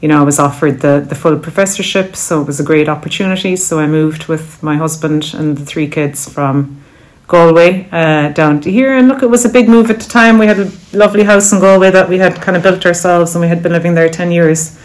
you 0.00 0.08
know, 0.08 0.20
I 0.20 0.24
was 0.24 0.38
offered 0.38 0.80
the, 0.80 1.04
the 1.06 1.14
full 1.14 1.38
professorship, 1.38 2.16
so 2.16 2.42
it 2.42 2.46
was 2.46 2.60
a 2.60 2.64
great 2.64 2.88
opportunity. 2.88 3.56
So 3.56 3.78
I 3.78 3.86
moved 3.86 4.26
with 4.26 4.62
my 4.62 4.76
husband 4.76 5.32
and 5.34 5.56
the 5.56 5.64
three 5.64 5.88
kids 5.88 6.28
from 6.28 6.82
Galway 7.28 7.88
uh, 7.90 8.28
down 8.30 8.60
to 8.60 8.70
here. 8.70 8.94
And 8.94 9.08
look, 9.08 9.22
it 9.22 9.30
was 9.30 9.44
a 9.44 9.48
big 9.48 9.68
move 9.68 9.90
at 9.90 9.98
the 9.98 10.08
time. 10.08 10.38
We 10.38 10.46
had 10.46 10.58
a 10.60 10.70
lovely 10.92 11.24
house 11.24 11.52
in 11.52 11.60
Galway 11.60 11.90
that 11.90 12.08
we 12.08 12.18
had 12.18 12.40
kind 12.40 12.56
of 12.56 12.62
built 12.62 12.84
ourselves, 12.84 13.34
and 13.34 13.42
we 13.42 13.48
had 13.48 13.62
been 13.62 13.72
living 13.72 13.94
there 13.94 14.08
10 14.08 14.30
years. 14.30 14.78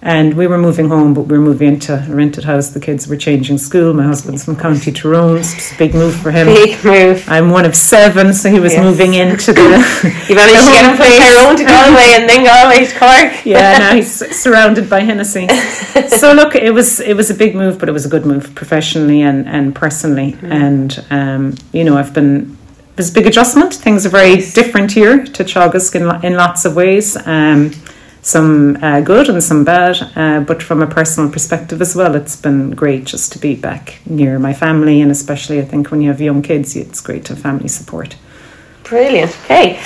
And 0.00 0.34
we 0.34 0.46
were 0.46 0.58
moving 0.58 0.88
home, 0.88 1.12
but 1.12 1.22
we 1.22 1.36
were 1.36 1.44
moving 1.44 1.68
into 1.74 1.92
a 1.92 2.14
rented 2.14 2.44
house. 2.44 2.68
The 2.70 2.78
kids 2.78 3.08
were 3.08 3.16
changing 3.16 3.58
school. 3.58 3.92
My 3.92 4.04
husband's 4.04 4.44
from 4.44 4.54
County 4.56 4.92
Tyrone, 4.92 5.42
so 5.42 5.56
it's 5.56 5.72
a 5.72 5.76
big 5.76 5.92
move 5.92 6.14
for 6.14 6.30
him. 6.30 6.46
Big 6.46 6.84
move. 6.84 7.24
I'm 7.28 7.50
one 7.50 7.64
of 7.64 7.74
seven, 7.74 8.32
so 8.32 8.48
he 8.48 8.60
was 8.60 8.74
Yes. 8.74 8.84
moving 8.84 9.14
into 9.14 9.52
the. 9.52 9.60
You 10.28 10.36
managed 10.36 10.60
the 10.60 10.66
to 10.66 10.72
get 10.72 10.84
him 10.90 10.96
from. 10.96 11.06
Tyrone 11.06 11.56
to 11.56 11.64
Galway 11.64 12.14
and 12.14 12.28
then 12.28 12.44
Galway 12.44 12.86
to 12.86 12.98
Cork. 12.98 13.32
yeah, 13.44 13.78
now 13.78 13.94
he's 13.96 14.12
surrounded 14.40 14.88
by 14.88 15.00
Hennessy. 15.00 15.48
so 16.08 16.32
look, 16.32 16.54
it 16.54 16.72
was 16.72 17.00
it 17.00 17.14
was 17.14 17.30
a 17.30 17.34
big 17.34 17.56
move, 17.56 17.78
but 17.80 17.88
it 17.88 17.92
was 17.92 18.06
a 18.06 18.08
good 18.08 18.24
move 18.24 18.54
professionally 18.54 19.22
and 19.22 19.48
and 19.48 19.74
personally. 19.74 20.36
And 20.42 21.04
um, 21.10 21.54
you 21.72 21.82
know, 21.82 21.96
I've 21.98 22.14
been 22.14 22.56
it 22.92 22.98
was 22.98 23.10
a 23.10 23.14
big 23.14 23.26
adjustment. 23.26 23.74
Things 23.74 24.06
are 24.06 24.10
very 24.10 24.36
different 24.36 24.92
here 24.92 25.24
to 25.24 25.42
Teagasc 25.44 25.92
in 25.96 26.24
in 26.24 26.36
lots 26.36 26.64
of 26.64 26.76
ways. 26.76 27.16
Um, 27.26 27.72
some 28.28 28.76
uh, 28.82 29.00
good 29.00 29.30
and 29.30 29.42
some 29.42 29.64
bad, 29.64 29.96
uh, 30.14 30.40
but 30.40 30.62
from 30.62 30.82
a 30.82 30.86
personal 30.86 31.30
perspective 31.30 31.80
as 31.80 31.96
well, 31.96 32.14
it's 32.14 32.36
been 32.36 32.72
great 32.72 33.04
just 33.04 33.32
to 33.32 33.38
be 33.38 33.54
back 33.54 34.00
near 34.04 34.38
my 34.38 34.52
family, 34.52 35.00
and 35.00 35.10
especially 35.10 35.58
I 35.60 35.64
think 35.64 35.90
when 35.90 36.02
you 36.02 36.08
have 36.10 36.20
young 36.20 36.42
kids, 36.42 36.76
it's 36.76 37.00
great 37.00 37.24
to 37.24 37.34
have 37.34 37.42
family 37.42 37.68
support. 37.68 38.16
Brilliant. 38.84 39.34
Okay. 39.44 39.78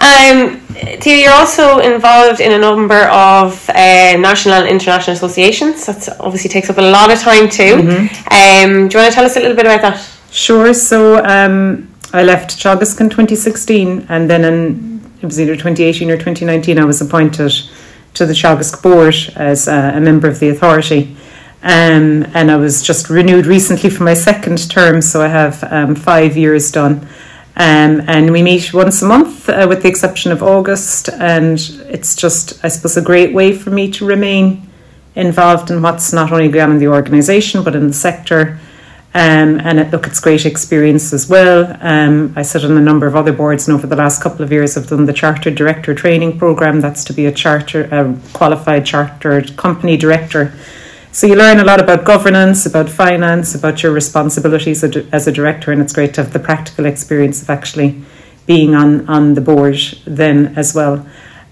Um, 0.00 0.60
Thia, 1.00 1.16
you're 1.22 1.32
also 1.32 1.80
involved 1.80 2.40
in 2.40 2.52
a 2.52 2.58
number 2.58 3.02
of 3.08 3.68
uh, 3.70 4.16
national 4.16 4.54
and 4.54 4.68
international 4.68 5.16
associations. 5.16 5.86
That 5.86 6.20
obviously 6.20 6.50
takes 6.50 6.70
up 6.70 6.78
a 6.78 6.90
lot 6.96 7.10
of 7.10 7.18
time 7.18 7.48
too. 7.48 7.74
Um, 8.30 8.86
do 8.86 8.92
you 8.94 9.02
want 9.02 9.10
to 9.10 9.14
tell 9.14 9.24
us 9.24 9.36
a 9.36 9.40
little 9.40 9.56
bit 9.56 9.66
about 9.66 9.82
that? 9.82 10.08
Sure. 10.30 10.72
So 10.72 11.24
um, 11.24 11.92
I 12.12 12.22
left 12.22 12.58
Teagasc 12.58 13.00
in 13.00 13.10
2016, 13.10 14.06
and 14.08 14.30
then 14.30 14.44
in 14.44 14.88
it 15.20 15.26
was 15.26 15.40
either 15.40 15.54
2018 15.54 16.10
or 16.10 16.16
2019. 16.16 16.78
I 16.78 16.84
was 16.84 17.00
appointed 17.00 17.52
to 18.18 18.26
the 18.26 18.32
Teagasc 18.32 18.82
board 18.82 19.14
as 19.36 19.68
a, 19.68 19.92
a 19.94 20.00
member 20.00 20.28
of 20.28 20.40
the 20.40 20.48
authority, 20.50 21.16
um, 21.62 22.26
and 22.34 22.50
I 22.50 22.56
was 22.56 22.82
just 22.82 23.08
renewed 23.08 23.46
recently 23.46 23.90
for 23.90 24.02
my 24.02 24.14
second 24.14 24.68
term. 24.68 25.00
So 25.00 25.22
I 25.22 25.28
have 25.28 25.64
um, 25.64 25.94
five 25.94 26.36
years 26.36 26.70
done. 26.70 27.06
Um, 27.56 28.02
and 28.06 28.30
we 28.30 28.42
meet 28.42 28.72
once 28.72 29.02
a 29.02 29.06
month, 29.06 29.48
uh, 29.48 29.66
with 29.68 29.82
the 29.82 29.88
exception 29.88 30.30
of 30.30 30.44
August, 30.44 31.08
and 31.08 31.58
it's 31.88 32.14
just, 32.14 32.64
I 32.64 32.68
suppose, 32.68 32.96
a 32.96 33.02
great 33.02 33.34
way 33.34 33.52
for 33.52 33.70
me 33.70 33.90
to 33.92 34.06
remain 34.06 34.68
involved 35.16 35.70
in 35.72 35.82
what's 35.82 36.12
not 36.12 36.30
only 36.30 36.48
going 36.48 36.70
on 36.70 36.72
in 36.72 36.78
the 36.78 36.86
organisation 36.86 37.64
but 37.64 37.74
in 37.74 37.88
the 37.88 37.92
sector. 37.92 38.60
Um, 39.14 39.58
and 39.60 39.80
it, 39.80 39.90
look, 39.90 40.06
it's 40.06 40.20
great 40.20 40.44
experience 40.44 41.12
as 41.12 41.28
well. 41.28 41.76
Um, 41.80 42.34
I 42.36 42.42
sit 42.42 42.64
on 42.64 42.76
a 42.76 42.80
number 42.80 43.06
of 43.06 43.16
other 43.16 43.32
boards, 43.32 43.66
and 43.66 43.76
over 43.76 43.86
the 43.86 43.96
last 43.96 44.22
couple 44.22 44.44
of 44.44 44.52
years, 44.52 44.76
I've 44.76 44.86
done 44.86 45.06
the 45.06 45.14
Chartered 45.14 45.54
Director 45.54 45.94
Training 45.94 46.38
Program. 46.38 46.80
That's 46.80 47.04
to 47.04 47.14
be 47.14 47.24
a 47.26 47.32
charter, 47.32 47.84
a 47.84 48.14
qualified 48.34 48.84
chartered 48.84 49.56
company 49.56 49.96
director. 49.96 50.52
So 51.10 51.26
you 51.26 51.36
learn 51.36 51.58
a 51.58 51.64
lot 51.64 51.80
about 51.80 52.04
governance, 52.04 52.66
about 52.66 52.90
finance, 52.90 53.54
about 53.54 53.82
your 53.82 53.92
responsibilities 53.92 54.84
as 54.84 55.26
a- 55.26 55.32
director, 55.32 55.72
and 55.72 55.80
it's 55.80 55.94
great 55.94 56.12
to 56.14 56.22
have 56.22 56.32
the 56.34 56.38
practical 56.38 56.84
experience 56.84 57.40
of 57.42 57.48
actually 57.48 58.02
being 58.46 58.74
on, 58.74 59.08
on 59.08 59.34
the 59.34 59.40
board 59.40 59.78
then 60.06 60.54
as 60.56 60.74
well. 60.74 61.06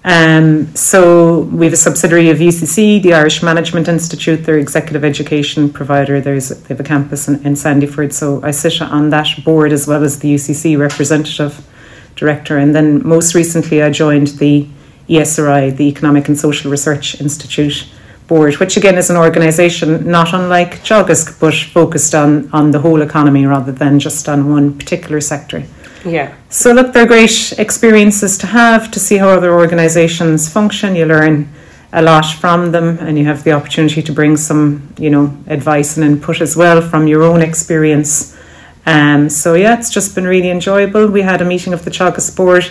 Um, 0.06 0.72
so 0.76 1.40
we 1.40 1.66
have 1.66 1.72
a 1.72 1.76
subsidiary 1.76 2.30
of 2.30 2.38
UCC, 2.38 3.02
the 3.02 3.12
Irish 3.12 3.42
Management 3.42 3.88
Institute, 3.88 4.44
their 4.44 4.56
executive 4.56 5.04
education 5.04 5.68
provider. 5.68 6.20
There's 6.20 6.50
they 6.50 6.68
have 6.68 6.78
a 6.78 6.84
campus 6.84 7.26
in, 7.26 7.44
in 7.44 7.54
Sandyford, 7.54 8.12
so 8.12 8.40
I 8.44 8.52
sit 8.52 8.80
on 8.80 9.10
that 9.10 9.28
board 9.44 9.72
as 9.72 9.88
well 9.88 10.04
as 10.04 10.20
the 10.20 10.32
UCC 10.32 10.78
representative 10.78 11.66
director. 12.14 12.56
And 12.56 12.72
then 12.72 13.04
most 13.04 13.34
recently, 13.34 13.82
I 13.82 13.90
joined 13.90 14.28
the 14.38 14.68
ESRI, 15.08 15.76
the 15.76 15.88
Economic 15.88 16.28
and 16.28 16.38
Social 16.38 16.70
Research 16.70 17.20
Institute 17.20 17.88
board, 18.28 18.54
which 18.58 18.76
again 18.76 18.98
is 18.98 19.10
an 19.10 19.16
organisation 19.16 20.08
not 20.08 20.32
unlike 20.32 20.84
Teagasc, 20.84 21.40
but 21.40 21.52
focused 21.52 22.14
on 22.14 22.48
on 22.52 22.70
the 22.70 22.78
whole 22.78 23.02
economy 23.02 23.44
rather 23.44 23.72
than 23.72 23.98
just 23.98 24.28
on 24.28 24.48
one 24.52 24.78
particular 24.78 25.20
sector. 25.20 25.64
Yeah. 26.06 26.34
So 26.50 26.72
look, 26.72 26.92
they're 26.92 27.06
great 27.06 27.52
experiences 27.58 28.38
to 28.38 28.46
have 28.46 28.90
to 28.92 29.00
see 29.00 29.16
how 29.16 29.28
other 29.28 29.52
organisations 29.52 30.48
function. 30.48 30.94
You 30.94 31.06
learn 31.06 31.52
a 31.92 32.00
lot 32.00 32.26
from 32.26 32.70
them, 32.72 32.98
and 33.00 33.18
you 33.18 33.24
have 33.24 33.42
the 33.42 33.52
opportunity 33.52 34.02
to 34.02 34.12
bring 34.12 34.36
some, 34.36 34.94
you 34.98 35.10
know, 35.10 35.36
advice 35.48 35.96
and 35.96 36.06
input 36.06 36.40
as 36.40 36.56
well 36.56 36.80
from 36.80 37.08
your 37.08 37.22
own 37.22 37.42
experience. 37.42 38.36
Um, 38.84 39.28
so 39.28 39.54
yeah, 39.54 39.76
it's 39.78 39.90
just 39.90 40.14
been 40.14 40.26
really 40.26 40.50
enjoyable. 40.50 41.08
We 41.08 41.22
had 41.22 41.42
a 41.42 41.44
meeting 41.44 41.72
of 41.72 41.84
the 41.84 41.90
Teagasc 41.90 42.36
board 42.36 42.70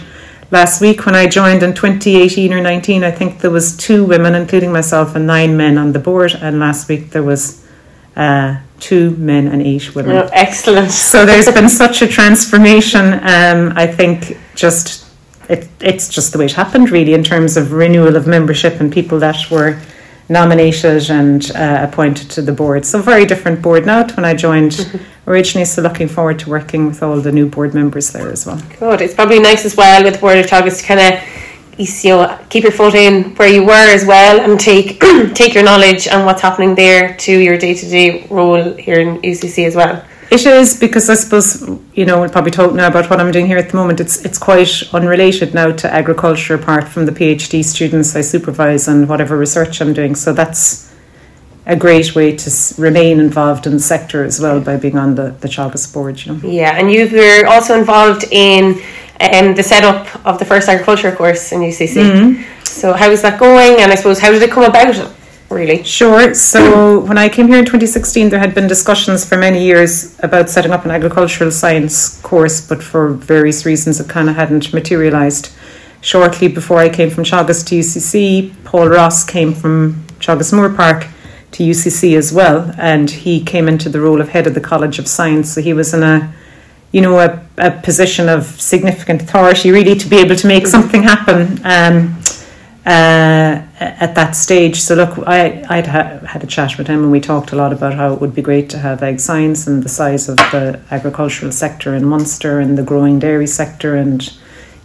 last 0.50 0.80
week 0.80 1.06
when 1.06 1.16
I 1.16 1.28
joined 1.28 1.62
in 1.62 1.74
2018 1.74 2.54
or 2.54 2.62
19. 2.62 3.04
I 3.04 3.12
think 3.12 3.42
there 3.42 3.52
was 3.52 3.76
two 3.76 4.06
women, 4.06 4.34
including 4.34 4.72
myself, 4.72 5.16
and 5.16 5.28
nine 5.28 5.58
men 5.58 5.78
on 5.78 5.92
the 5.92 6.00
board. 6.00 6.34
And 6.42 6.60
last 6.60 6.88
week 6.88 7.10
there 7.10 7.24
was 7.24 7.66
uh, 8.16 8.60
two 8.80 9.12
men 9.12 9.48
and 9.48 9.62
eight 9.62 9.96
women. 9.96 10.18
Oh, 10.18 10.30
excellent. 10.34 10.92
So 11.16 11.26
there's 11.26 11.52
been 11.52 11.70
such 11.70 12.02
a 12.02 12.08
transformation. 12.08 13.14
Um, 13.14 13.74
I 13.76 13.88
think 13.88 14.38
just 14.56 15.06
it, 15.50 15.68
it's 15.80 16.10
just 16.10 16.34
the 16.34 16.40
way 16.40 16.46
it 16.46 16.54
happened, 16.54 16.90
really, 16.90 17.14
in 17.14 17.24
terms 17.24 17.58
of 17.58 17.72
renewal 17.72 18.16
of 18.16 18.28
membership 18.28 18.80
and 18.82 18.92
people 18.92 19.20
that 19.20 19.50
were 19.52 19.80
nominated 20.28 21.10
and 21.10 21.52
uh, 21.56 21.88
appointed 21.88 22.30
to 22.32 22.42
the 22.42 22.52
board. 22.52 22.86
So 22.86 23.02
very 23.02 23.26
different 23.26 23.62
board 23.62 23.86
now 23.86 24.04
to 24.04 24.16
when 24.16 24.26
I 24.26 24.34
joined 24.34 25.00
originally. 25.28 25.66
So 25.66 25.82
looking 25.82 26.08
forward 26.08 26.40
to 26.40 26.50
working 26.50 26.88
with 26.88 27.04
all 27.04 27.20
the 27.22 27.32
new 27.32 27.48
board 27.48 27.74
members 27.74 28.12
there 28.12 28.32
as 28.32 28.46
well. 28.46 28.62
Good. 28.80 29.02
It's 29.02 29.14
probably 29.14 29.40
nice 29.40 29.66
as 29.66 29.78
well 29.78 30.04
with 30.04 30.16
the 30.16 30.20
Board 30.20 30.38
of 30.40 30.48
Teagasc 30.48 30.82
to 30.82 30.88
kind 30.88 31.00
of 31.00 31.45
you 31.78 32.10
know, 32.10 32.40
keep 32.50 32.64
your 32.64 32.72
foot 32.72 32.96
in 32.96 33.36
where 33.36 33.50
you 33.50 33.64
were 33.64 33.94
as 33.94 34.06
well 34.06 34.40
and 34.40 34.60
take 34.60 35.00
take 35.34 35.54
your 35.54 35.64
knowledge 35.64 36.08
and 36.08 36.26
what's 36.26 36.42
happening 36.42 36.76
there 36.76 37.16
to 37.18 37.38
your 37.38 37.58
day 37.58 37.74
to 37.74 37.90
day 37.90 38.28
role 38.30 38.74
here 38.74 39.00
in 39.00 39.22
UCC 39.22 39.66
as 39.68 39.76
well. 39.76 40.04
It 40.32 40.46
is 40.46 40.80
because 40.80 41.10
I 41.10 41.14
suppose 41.14 41.62
you 41.94 42.06
know 42.06 42.20
we'll 42.20 42.30
probably 42.30 42.52
talk 42.52 42.74
now 42.74 42.88
about 42.88 43.10
what 43.10 43.20
I'm 43.20 43.32
doing 43.32 43.46
here 43.46 43.58
at 43.58 43.70
the 43.70 43.76
moment. 43.76 44.00
It's 44.00 44.24
it's 44.26 44.38
quite 44.38 44.84
unrelated 44.94 45.54
now 45.54 45.72
to 45.72 45.94
agriculture, 45.94 46.56
apart 46.56 46.88
from 46.88 47.06
the 47.06 47.12
PhD 47.12 47.64
students 47.64 48.16
I 48.16 48.22
supervise 48.22 48.88
and 48.88 49.08
whatever 49.08 49.38
research 49.38 49.82
I'm 49.82 49.94
doing. 49.94 50.16
So 50.16 50.34
that's 50.34 50.94
a 51.68 51.76
great 51.76 52.16
way 52.16 52.36
to 52.36 52.52
remain 52.78 53.20
involved 53.20 53.66
in 53.66 53.74
the 53.74 53.80
sector 53.80 54.24
as 54.24 54.40
well 54.40 54.60
by 54.60 54.78
being 54.78 54.98
on 54.98 55.16
the 55.16 55.36
the 55.42 55.48
Teagasc 55.48 55.94
board. 55.94 56.26
You 56.26 56.34
know. 56.34 56.50
Yeah, 56.50 56.78
and 56.78 56.92
you 56.92 57.08
were 57.10 57.46
also 57.48 57.78
involved 57.78 58.26
in 58.32 58.82
um, 59.20 59.56
the 59.56 59.64
setup 59.64 60.26
of 60.26 60.40
the 60.40 60.46
first 60.46 60.68
agriculture 60.68 61.12
course 61.16 61.52
in 61.52 61.62
UCC. 61.62 62.46
So 62.66 62.94
how 62.94 63.10
is 63.10 63.22
that 63.22 63.40
going? 63.40 63.82
And 63.82 63.92
I 63.92 63.96
suppose 63.96 64.20
how 64.20 64.32
did 64.32 64.42
it 64.42 64.52
come 64.52 64.64
about? 64.64 65.14
really? 65.50 65.84
Sure. 65.84 66.34
So 66.34 67.00
when 67.02 67.18
I 67.18 67.30
came 67.30 67.48
here 67.48 67.58
in 67.58 67.66
2016, 67.66 68.30
there 68.30 68.40
had 68.40 68.54
been 68.54 68.68
discussions 68.68 69.24
for 69.24 69.38
many 69.38 69.64
years 69.64 70.20
about 70.20 70.50
setting 70.50 70.72
up 70.72 70.84
an 70.86 70.92
agricultural 70.92 71.52
science 71.52 72.20
course, 72.22 72.68
but 72.68 72.84
for 72.84 73.14
various 73.14 73.66
reasons 73.66 74.00
it 74.00 74.10
kind 74.10 74.30
of 74.30 74.36
hadn't 74.36 74.74
materialised. 74.74 75.54
Shortly 76.02 76.50
before 76.50 76.80
I 76.80 76.90
came 76.90 77.10
from 77.10 77.24
Teagasc 77.24 77.68
to 77.68 77.80
UCC, 77.80 78.54
Paul 78.64 78.90
Ross 78.90 79.24
came 79.24 79.54
from 79.54 80.04
Teagasc 80.20 80.54
Moorepark 80.54 81.10
to 81.54 81.64
UCC 81.64 82.18
as 82.18 82.34
well, 82.34 82.74
and 82.78 83.10
he 83.10 83.42
came 83.44 83.68
into 83.70 83.88
the 83.88 84.02
role 84.02 84.20
of 84.20 84.30
head 84.30 84.46
of 84.46 84.56
the 84.56 84.62
College 84.62 85.00
of 85.00 85.08
Science. 85.08 85.54
So 85.54 85.62
he 85.62 85.74
was 85.74 85.94
in 85.94 86.04
a 86.04 86.34
you 86.96 87.02
know, 87.02 87.20
a, 87.20 87.45
a 87.58 87.72
position 87.72 88.30
of 88.30 88.46
significant 88.62 89.22
authority, 89.22 89.72
really, 89.72 89.96
to 89.96 90.08
be 90.08 90.18
able 90.18 90.36
to 90.36 90.48
make 90.48 90.68
something 90.68 91.04
happen. 91.04 91.60
Um, 91.64 92.22
uh, 92.86 93.66
at 93.80 94.14
that 94.14 94.36
stage. 94.36 94.80
So 94.80 94.94
look, 94.94 95.18
I 95.28 95.66
I'd 95.70 95.88
ha- 95.88 96.20
had 96.20 96.44
a 96.44 96.48
chat 96.48 96.78
with 96.78 96.88
him, 96.88 97.02
and 97.02 97.12
we 97.12 97.20
talked 97.20 97.52
a 97.52 97.56
lot 97.56 97.74
about 97.74 97.96
how 97.96 98.14
it 98.14 98.22
would 98.22 98.36
be 98.36 98.44
great 98.44 98.70
to 98.72 98.78
have 98.78 99.02
ag 99.02 99.20
science 99.20 99.66
and 99.66 99.82
the 99.82 99.90
size 99.90 100.30
of 100.30 100.38
the 100.38 100.80
agricultural 100.92 101.52
sector 101.52 101.96
in 101.96 102.06
Munster 102.06 102.60
and 102.60 102.78
the 102.78 102.84
growing 102.84 103.20
dairy 103.20 103.48
sector 103.48 103.96
and. 103.96 104.32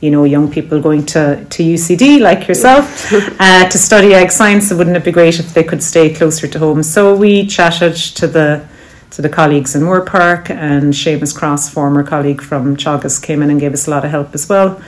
You 0.02 0.10
know, 0.10 0.24
young 0.24 0.50
people 0.50 0.80
going 0.80 1.04
to, 1.04 1.44
to 1.44 1.62
UCD 1.62 2.20
like 2.22 2.48
yourself 2.48 3.12
uh, 3.38 3.68
to 3.68 3.76
study 3.76 4.14
ag 4.14 4.30
science. 4.30 4.72
Wouldn't 4.72 4.96
it 4.96 5.04
be 5.04 5.12
great 5.12 5.38
if 5.38 5.52
they 5.52 5.62
could 5.62 5.82
stay 5.82 6.14
closer 6.14 6.48
to 6.48 6.58
home? 6.58 6.82
So 6.82 7.14
we 7.14 7.46
chatted 7.46 7.96
to 8.16 8.26
the 8.26 8.66
to 9.10 9.22
the 9.22 9.28
colleagues 9.28 9.74
in 9.74 9.82
Moorepark, 9.82 10.50
and 10.50 10.92
Seamus 10.92 11.36
Crosse, 11.36 11.68
former 11.68 12.02
colleague 12.02 12.40
from 12.40 12.76
Teagasc, 12.76 13.22
came 13.22 13.42
in 13.42 13.50
and 13.50 13.60
gave 13.60 13.72
us 13.72 13.86
a 13.86 13.90
lot 13.90 14.04
of 14.04 14.10
help 14.10 14.34
as 14.34 14.48
well. 14.48 14.80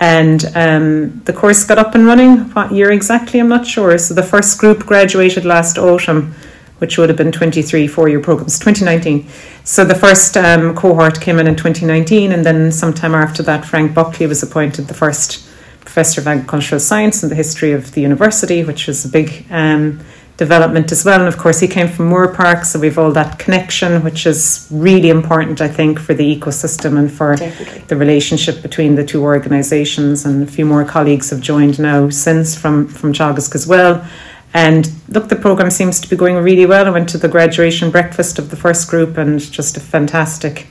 And 0.00 0.44
um, 0.54 1.20
the 1.24 1.32
course 1.32 1.64
got 1.64 1.78
up 1.78 1.94
and 1.94 2.06
running. 2.06 2.50
What 2.52 2.72
year 2.72 2.92
exactly? 2.92 3.40
I'm 3.40 3.48
not 3.48 3.66
sure. 3.66 3.98
So 3.98 4.14
the 4.14 4.22
first 4.22 4.58
group 4.58 4.86
graduated 4.86 5.44
last 5.44 5.76
autumn, 5.76 6.34
which 6.78 6.98
would 6.98 7.08
have 7.08 7.18
been 7.18 7.32
23 7.32 7.88
four 7.88 8.08
year 8.08 8.20
programs, 8.20 8.58
2019. 8.58 9.28
So 9.64 9.84
the 9.84 9.94
first 9.94 10.36
um, 10.36 10.74
cohort 10.76 11.20
came 11.20 11.38
in 11.38 11.48
in 11.48 11.56
2019, 11.56 12.32
and 12.32 12.46
then 12.46 12.70
sometime 12.70 13.14
after 13.14 13.42
that, 13.44 13.64
Frank 13.64 13.94
Buckley 13.94 14.26
was 14.26 14.42
appointed 14.42 14.86
the 14.86 14.94
first 14.94 15.44
professor 15.80 16.20
of 16.20 16.28
agricultural 16.28 16.80
science 16.80 17.22
in 17.22 17.28
the 17.28 17.34
history 17.34 17.72
of 17.72 17.92
the 17.92 18.02
university, 18.02 18.62
which 18.62 18.86
was 18.86 19.04
a 19.04 19.08
big 19.08 19.46
um, 19.50 20.00
development 20.38 20.90
as 20.92 21.04
well. 21.04 21.18
And 21.18 21.28
of 21.28 21.36
course, 21.36 21.60
he 21.60 21.68
came 21.68 21.88
from 21.88 22.10
Moorepark, 22.10 22.64
so 22.64 22.78
we've 22.78 22.96
all 22.96 23.12
that 23.12 23.38
connection, 23.38 24.02
which 24.02 24.24
is 24.24 24.66
really 24.70 25.10
important, 25.10 25.60
I 25.60 25.68
think, 25.68 25.98
for 25.98 26.14
the 26.14 26.36
ecosystem 26.36 26.96
and 26.96 27.12
for 27.12 27.36
Definitely. 27.36 27.80
the 27.88 27.96
relationship 27.96 28.62
between 28.62 28.94
the 28.94 29.04
two 29.04 29.22
organisations. 29.22 30.24
And 30.24 30.42
a 30.42 30.50
few 30.50 30.64
more 30.64 30.84
colleagues 30.84 31.28
have 31.30 31.40
joined 31.40 31.78
now 31.78 32.08
since 32.08 32.56
from 32.56 32.88
from 32.88 33.12
Teagasc 33.12 33.54
as 33.54 33.66
well. 33.66 34.06
And 34.54 34.90
look, 35.08 35.28
the 35.28 35.36
program 35.36 35.70
seems 35.70 36.00
to 36.00 36.08
be 36.08 36.16
going 36.16 36.36
really 36.36 36.64
well. 36.64 36.86
I 36.86 36.90
went 36.90 37.10
to 37.10 37.18
the 37.18 37.28
graduation 37.28 37.90
breakfast 37.90 38.38
of 38.38 38.48
the 38.50 38.56
first 38.56 38.88
group, 38.88 39.18
and 39.18 39.38
just 39.40 39.76
a 39.76 39.80
fantastic 39.80 40.68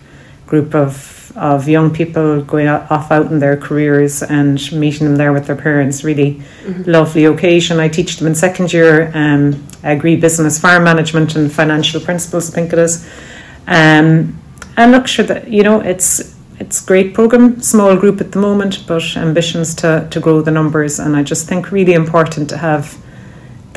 group 0.47 0.73
of 0.73 1.17
of 1.35 1.69
young 1.69 1.93
people 1.93 2.41
going 2.41 2.67
off 2.67 3.11
out 3.11 3.27
in 3.31 3.37
their 3.37 3.55
careers 3.55 4.23
and 4.23 4.71
meeting 4.71 5.05
them 5.05 5.17
there 5.17 5.31
with 5.31 5.45
their 5.45 5.55
parents. 5.55 6.03
Really 6.03 6.41
mm-hmm. 6.63 6.89
lovely 6.89 7.25
occasion. 7.25 7.79
I 7.79 7.89
teach 7.89 8.17
them 8.17 8.25
in 8.27 8.33
second 8.33 8.73
year 8.73 9.11
um, 9.13 9.63
agri-business, 9.83 10.59
farm 10.59 10.83
management, 10.83 11.35
and 11.35 11.51
financial 11.51 12.01
principles. 12.01 12.49
I 12.49 12.55
think 12.55 12.73
it 12.73 12.79
is. 12.79 13.07
Um, 13.67 14.41
and 14.77 14.91
look, 14.91 15.07
sure 15.07 15.25
that 15.25 15.47
you 15.47 15.63
know 15.63 15.79
it's 15.79 16.35
it's 16.59 16.81
great 16.81 17.13
program, 17.13 17.61
small 17.61 17.95
group 17.95 18.19
at 18.19 18.31
the 18.31 18.39
moment, 18.39 18.85
but 18.87 19.15
ambitions 19.15 19.75
to 19.75 20.07
to 20.09 20.19
grow 20.19 20.41
the 20.41 20.51
numbers. 20.51 20.99
And 20.99 21.15
I 21.15 21.23
just 21.23 21.47
think 21.47 21.71
really 21.71 21.93
important 21.93 22.49
to 22.49 22.57
have 22.57 22.97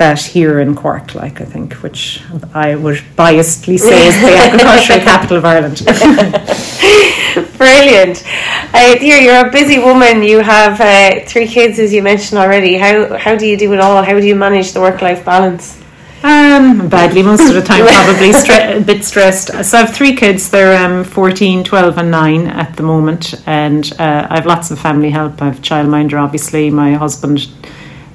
that 0.00 0.18
here 0.18 0.60
in 0.60 0.74
Cork, 0.74 1.14
like 1.14 1.42
I 1.42 1.44
think, 1.44 1.74
which 1.74 2.22
I 2.54 2.74
would 2.74 2.96
biasedly 3.16 3.78
say 3.78 4.08
is 4.08 4.18
the 4.22 4.34
agricultural 4.34 4.98
capital 5.10 5.36
of 5.36 5.44
Ireland. 5.44 5.76
Brilliant. 7.58 8.24
Uh, 8.72 8.94
dear, 8.98 9.18
you're 9.18 9.46
a 9.46 9.52
busy 9.52 9.78
woman. 9.78 10.22
You 10.22 10.38
have 10.38 10.80
uh, 10.80 11.26
three 11.26 11.46
kids, 11.46 11.78
as 11.78 11.92
you 11.92 12.02
mentioned 12.02 12.38
already. 12.38 12.78
How, 12.78 13.18
how 13.18 13.36
do 13.36 13.46
you 13.46 13.58
do 13.58 13.74
it 13.74 13.80
all? 13.80 14.02
How 14.02 14.18
do 14.18 14.26
you 14.26 14.34
manage 14.34 14.72
the 14.72 14.80
work 14.80 15.02
life 15.02 15.22
balance? 15.22 15.78
Um, 16.22 16.88
badly 16.88 17.22
most 17.22 17.46
of 17.48 17.54
the 17.54 17.62
time, 17.62 17.84
probably 17.86 18.30
stre- 18.42 18.78
a 18.78 18.80
bit 18.80 19.04
stressed. 19.04 19.48
So 19.64 19.76
I 19.76 19.80
have 19.82 19.94
three 19.94 20.16
kids. 20.16 20.48
They're 20.48 20.82
um, 20.82 21.04
14, 21.04 21.62
12, 21.62 21.98
and 21.98 22.10
9 22.10 22.46
at 22.46 22.74
the 22.74 22.82
moment. 22.82 23.34
And 23.46 23.92
uh, 23.98 24.26
I 24.30 24.36
have 24.36 24.46
lots 24.46 24.70
of 24.70 24.78
family 24.78 25.10
help. 25.10 25.42
I 25.42 25.46
have 25.46 25.60
childminder, 25.60 26.18
obviously. 26.18 26.70
My 26.70 26.94
husband 26.94 27.48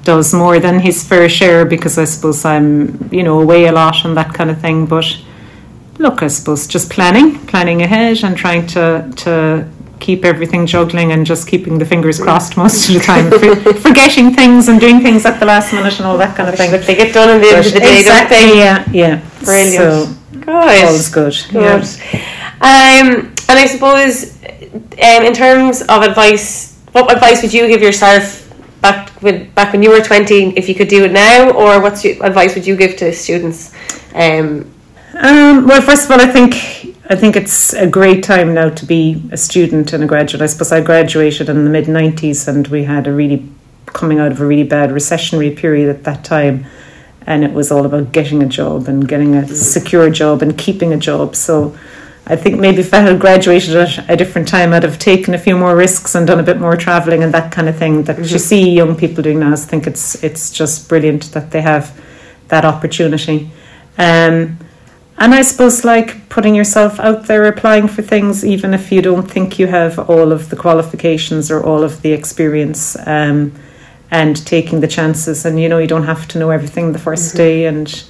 does 0.06 0.32
more 0.32 0.58
than 0.60 0.78
his 0.78 1.02
fair 1.02 1.28
share 1.28 1.66
because 1.66 1.98
I 1.98 2.04
suppose 2.04 2.44
I'm, 2.44 3.12
you 3.12 3.24
know, 3.24 3.40
away 3.40 3.66
a 3.66 3.72
lot 3.72 4.04
and 4.04 4.16
that 4.16 4.32
kind 4.32 4.50
of 4.50 4.58
thing. 4.60 4.86
But 4.86 5.06
look, 5.98 6.22
I 6.22 6.28
suppose 6.28 6.66
just 6.66 6.90
planning, 6.90 7.44
planning 7.46 7.82
ahead 7.82 8.22
and 8.22 8.36
trying 8.36 8.66
to, 8.68 9.12
to 9.24 9.68
keep 9.98 10.24
everything 10.24 10.64
juggling 10.64 11.10
and 11.10 11.26
just 11.26 11.48
keeping 11.48 11.78
the 11.78 11.84
fingers 11.84 12.20
crossed 12.20 12.56
most 12.56 12.88
of 12.88 12.94
the 12.94 13.00
time, 13.00 13.30
forgetting 13.88 14.32
things 14.32 14.68
and 14.68 14.80
doing 14.80 15.00
things 15.00 15.26
at 15.26 15.40
the 15.40 15.46
last 15.46 15.72
minute 15.72 15.98
and 15.98 16.06
all 16.06 16.16
that 16.18 16.36
kind 16.36 16.48
of 16.48 16.54
thing. 16.54 16.70
But 16.70 16.86
they 16.86 16.94
get 16.94 17.12
done 17.12 17.28
in 17.34 17.42
the 17.42 17.48
end 17.48 17.66
of 17.66 17.72
the 17.74 17.80
day, 17.80 17.98
exactly? 18.00 18.58
Yeah, 18.58 18.88
yeah. 18.92 19.28
Brilliant. 19.44 19.74
So, 19.74 20.14
good. 20.40 20.84
All's 20.84 21.08
good. 21.08 21.36
Good. 21.50 21.84
Yeah. 22.12 22.22
Um, 22.60 23.34
and 23.48 23.58
I 23.58 23.66
suppose, 23.66 24.36
um, 24.44 25.22
in 25.28 25.34
terms 25.34 25.82
of 25.82 26.02
advice, 26.02 26.78
what 26.92 27.12
advice 27.12 27.42
would 27.42 27.52
you 27.52 27.66
give 27.66 27.82
yourself 27.82 28.45
back 29.26 29.54
back 29.54 29.72
when 29.72 29.82
you 29.82 29.90
were 29.90 30.00
20 30.00 30.56
if 30.56 30.68
you 30.68 30.74
could 30.74 30.88
do 30.88 31.04
it 31.04 31.12
now 31.12 31.50
or 31.50 31.74
your 32.04 32.24
advice 32.24 32.54
would 32.54 32.66
you 32.66 32.76
give 32.76 32.96
to 32.96 33.12
students? 33.12 33.74
Um, 34.14 34.72
um, 35.14 35.66
well 35.66 35.82
first 35.82 36.04
of 36.04 36.10
all 36.12 36.20
I 36.20 36.26
think 36.26 36.54
I 37.08 37.14
think 37.14 37.36
it's 37.36 37.72
a 37.72 37.86
great 37.86 38.24
time 38.24 38.54
now 38.54 38.68
to 38.70 38.84
be 38.84 39.22
a 39.30 39.36
student 39.36 39.92
and 39.92 40.02
a 40.02 40.06
graduate. 40.08 40.42
I 40.42 40.46
suppose 40.46 40.72
I 40.72 40.80
graduated 40.80 41.48
in 41.48 41.64
the 41.64 41.70
mid 41.70 41.84
90s 41.84 42.48
and 42.48 42.66
we 42.66 42.82
had 42.82 43.06
a 43.06 43.12
really 43.12 43.48
coming 43.86 44.18
out 44.18 44.32
of 44.32 44.40
a 44.40 44.46
really 44.46 44.64
bad 44.64 44.90
recessionary 44.90 45.56
period 45.56 45.88
at 45.88 46.02
that 46.04 46.24
time. 46.24 46.66
And 47.24 47.44
it 47.44 47.52
was 47.52 47.70
all 47.70 47.86
about 47.86 48.12
getting 48.12 48.42
a 48.42 48.46
job 48.46 48.88
and 48.88 49.06
getting 49.06 49.34
a 49.34 49.46
secure 49.46 50.10
job 50.10 50.42
and 50.42 50.58
keeping 50.58 50.92
a 50.92 50.96
job. 50.96 51.36
So 51.36 51.76
I 52.28 52.34
think 52.34 52.58
maybe 52.58 52.80
if 52.80 52.92
I 52.92 52.98
had 52.98 53.20
graduated 53.20 53.76
at 53.76 54.10
a 54.10 54.16
different 54.16 54.48
time, 54.48 54.72
I'd 54.72 54.82
have 54.82 54.98
taken 54.98 55.32
a 55.34 55.38
few 55.38 55.56
more 55.56 55.76
risks 55.76 56.16
and 56.16 56.26
done 56.26 56.40
a 56.40 56.42
bit 56.42 56.58
more 56.58 56.76
travelling 56.76 57.22
and 57.22 57.32
that 57.32 57.52
kind 57.52 57.68
of 57.68 57.76
thing. 57.76 58.02
That 58.02 58.16
mm-hmm. 58.16 58.32
you 58.32 58.38
see 58.40 58.70
young 58.70 58.96
people 58.96 59.22
doing 59.22 59.38
now, 59.38 59.52
I 59.52 59.56
think 59.56 59.86
it's 59.86 60.22
it's 60.24 60.50
just 60.50 60.88
brilliant 60.88 61.32
that 61.32 61.52
they 61.52 61.60
have 61.60 61.96
that 62.48 62.64
opportunity. 62.64 63.50
Um, 63.96 64.58
and 65.18 65.34
I 65.34 65.42
suppose 65.42 65.84
like 65.84 66.28
putting 66.28 66.54
yourself 66.54 66.98
out 66.98 67.26
there, 67.26 67.44
applying 67.46 67.88
for 67.88 68.02
things, 68.02 68.44
even 68.44 68.74
if 68.74 68.90
you 68.90 69.00
don't 69.00 69.30
think 69.30 69.58
you 69.58 69.68
have 69.68 69.98
all 70.10 70.32
of 70.32 70.50
the 70.50 70.56
qualifications 70.56 71.50
or 71.50 71.64
all 71.64 71.82
of 71.84 72.02
the 72.02 72.12
experience, 72.12 72.96
um, 73.06 73.52
and 74.10 74.44
taking 74.44 74.80
the 74.80 74.88
chances. 74.88 75.44
And 75.46 75.60
you 75.60 75.68
know, 75.68 75.78
you 75.78 75.86
don't 75.86 76.04
have 76.04 76.26
to 76.28 76.38
know 76.38 76.50
everything 76.50 76.92
the 76.92 76.98
1st 76.98 77.28
mm-hmm. 77.28 77.36
day 77.36 77.66
and 77.66 78.04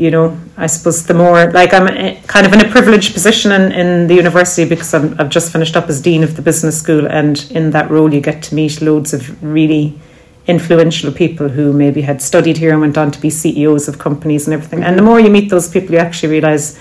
you 0.00 0.10
know, 0.10 0.34
I 0.56 0.66
suppose 0.66 1.04
the 1.04 1.12
more 1.12 1.52
like 1.52 1.74
I'm 1.74 1.86
kind 2.22 2.46
of 2.46 2.54
in 2.54 2.64
a 2.64 2.70
privileged 2.70 3.12
position 3.12 3.52
in, 3.52 3.70
in 3.72 4.06
the 4.06 4.14
university 4.14 4.66
because 4.66 4.94
i 4.94 4.98
have 4.98 5.28
just 5.28 5.52
finished 5.52 5.76
up 5.76 5.90
as 5.90 6.00
dean 6.00 6.22
of 6.22 6.36
the 6.36 6.42
business 6.42 6.80
school, 6.80 7.06
and 7.06 7.46
in 7.50 7.70
that 7.72 7.90
role, 7.90 8.12
you 8.12 8.22
get 8.22 8.42
to 8.44 8.54
meet 8.54 8.80
loads 8.80 9.12
of 9.12 9.42
really 9.42 9.98
influential 10.46 11.12
people 11.12 11.50
who 11.50 11.74
maybe 11.74 12.00
had 12.00 12.22
studied 12.22 12.56
here 12.56 12.72
and 12.72 12.80
went 12.80 12.96
on 12.96 13.10
to 13.10 13.20
be 13.20 13.28
CEOs 13.28 13.88
of 13.88 13.98
companies 13.98 14.46
and 14.46 14.54
everything. 14.54 14.82
And 14.82 14.96
the 14.96 15.02
more 15.02 15.20
you 15.20 15.28
meet 15.28 15.50
those 15.50 15.68
people, 15.68 15.92
you 15.92 15.98
actually 15.98 16.30
realize 16.30 16.80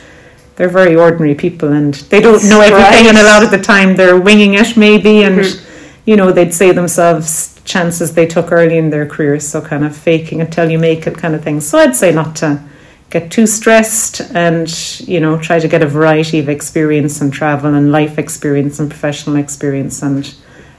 they're 0.55 0.69
very 0.69 0.95
ordinary 0.95 1.35
people 1.35 1.73
and 1.73 1.95
they 2.11 2.21
don't 2.21 2.43
know 2.49 2.61
everything. 2.61 3.05
Right. 3.05 3.05
And 3.07 3.17
a 3.17 3.23
lot 3.23 3.43
of 3.43 3.51
the 3.51 3.61
time, 3.61 3.97
they're 3.97 4.19
winging 4.19 4.53
it, 4.53 4.77
maybe, 4.77 5.23
and 5.23 5.39
mm-hmm. 5.39 6.09
you 6.09 6.15
know, 6.15 6.31
they'd 6.31 6.53
say 6.53 6.71
themselves 6.71 7.59
chances 7.65 8.13
they 8.13 8.25
took 8.25 8.53
early 8.53 8.77
in 8.77 8.89
their 8.89 9.05
careers, 9.05 9.45
so 9.45 9.59
kind 9.61 9.83
of 9.83 9.93
faking 9.93 10.39
until 10.39 10.71
you 10.71 10.79
make 10.79 11.05
it 11.05 11.17
kind 11.17 11.35
of 11.35 11.43
thing. 11.43 11.59
So 11.59 11.77
I'd 11.77 11.97
say 11.97 12.13
not 12.13 12.37
to 12.37 12.63
get 13.09 13.31
too 13.31 13.47
stressed 13.47 14.21
and 14.35 14.99
you 15.01 15.19
know 15.19 15.37
try 15.39 15.59
to 15.59 15.67
get 15.67 15.81
a 15.81 15.87
variety 15.87 16.39
of 16.39 16.47
experience 16.47 17.21
and 17.21 17.33
travel 17.33 17.73
and 17.73 17.91
life 17.91 18.17
experience 18.17 18.79
and 18.79 18.89
professional 18.89 19.35
experience 19.35 20.03
and 20.03 20.35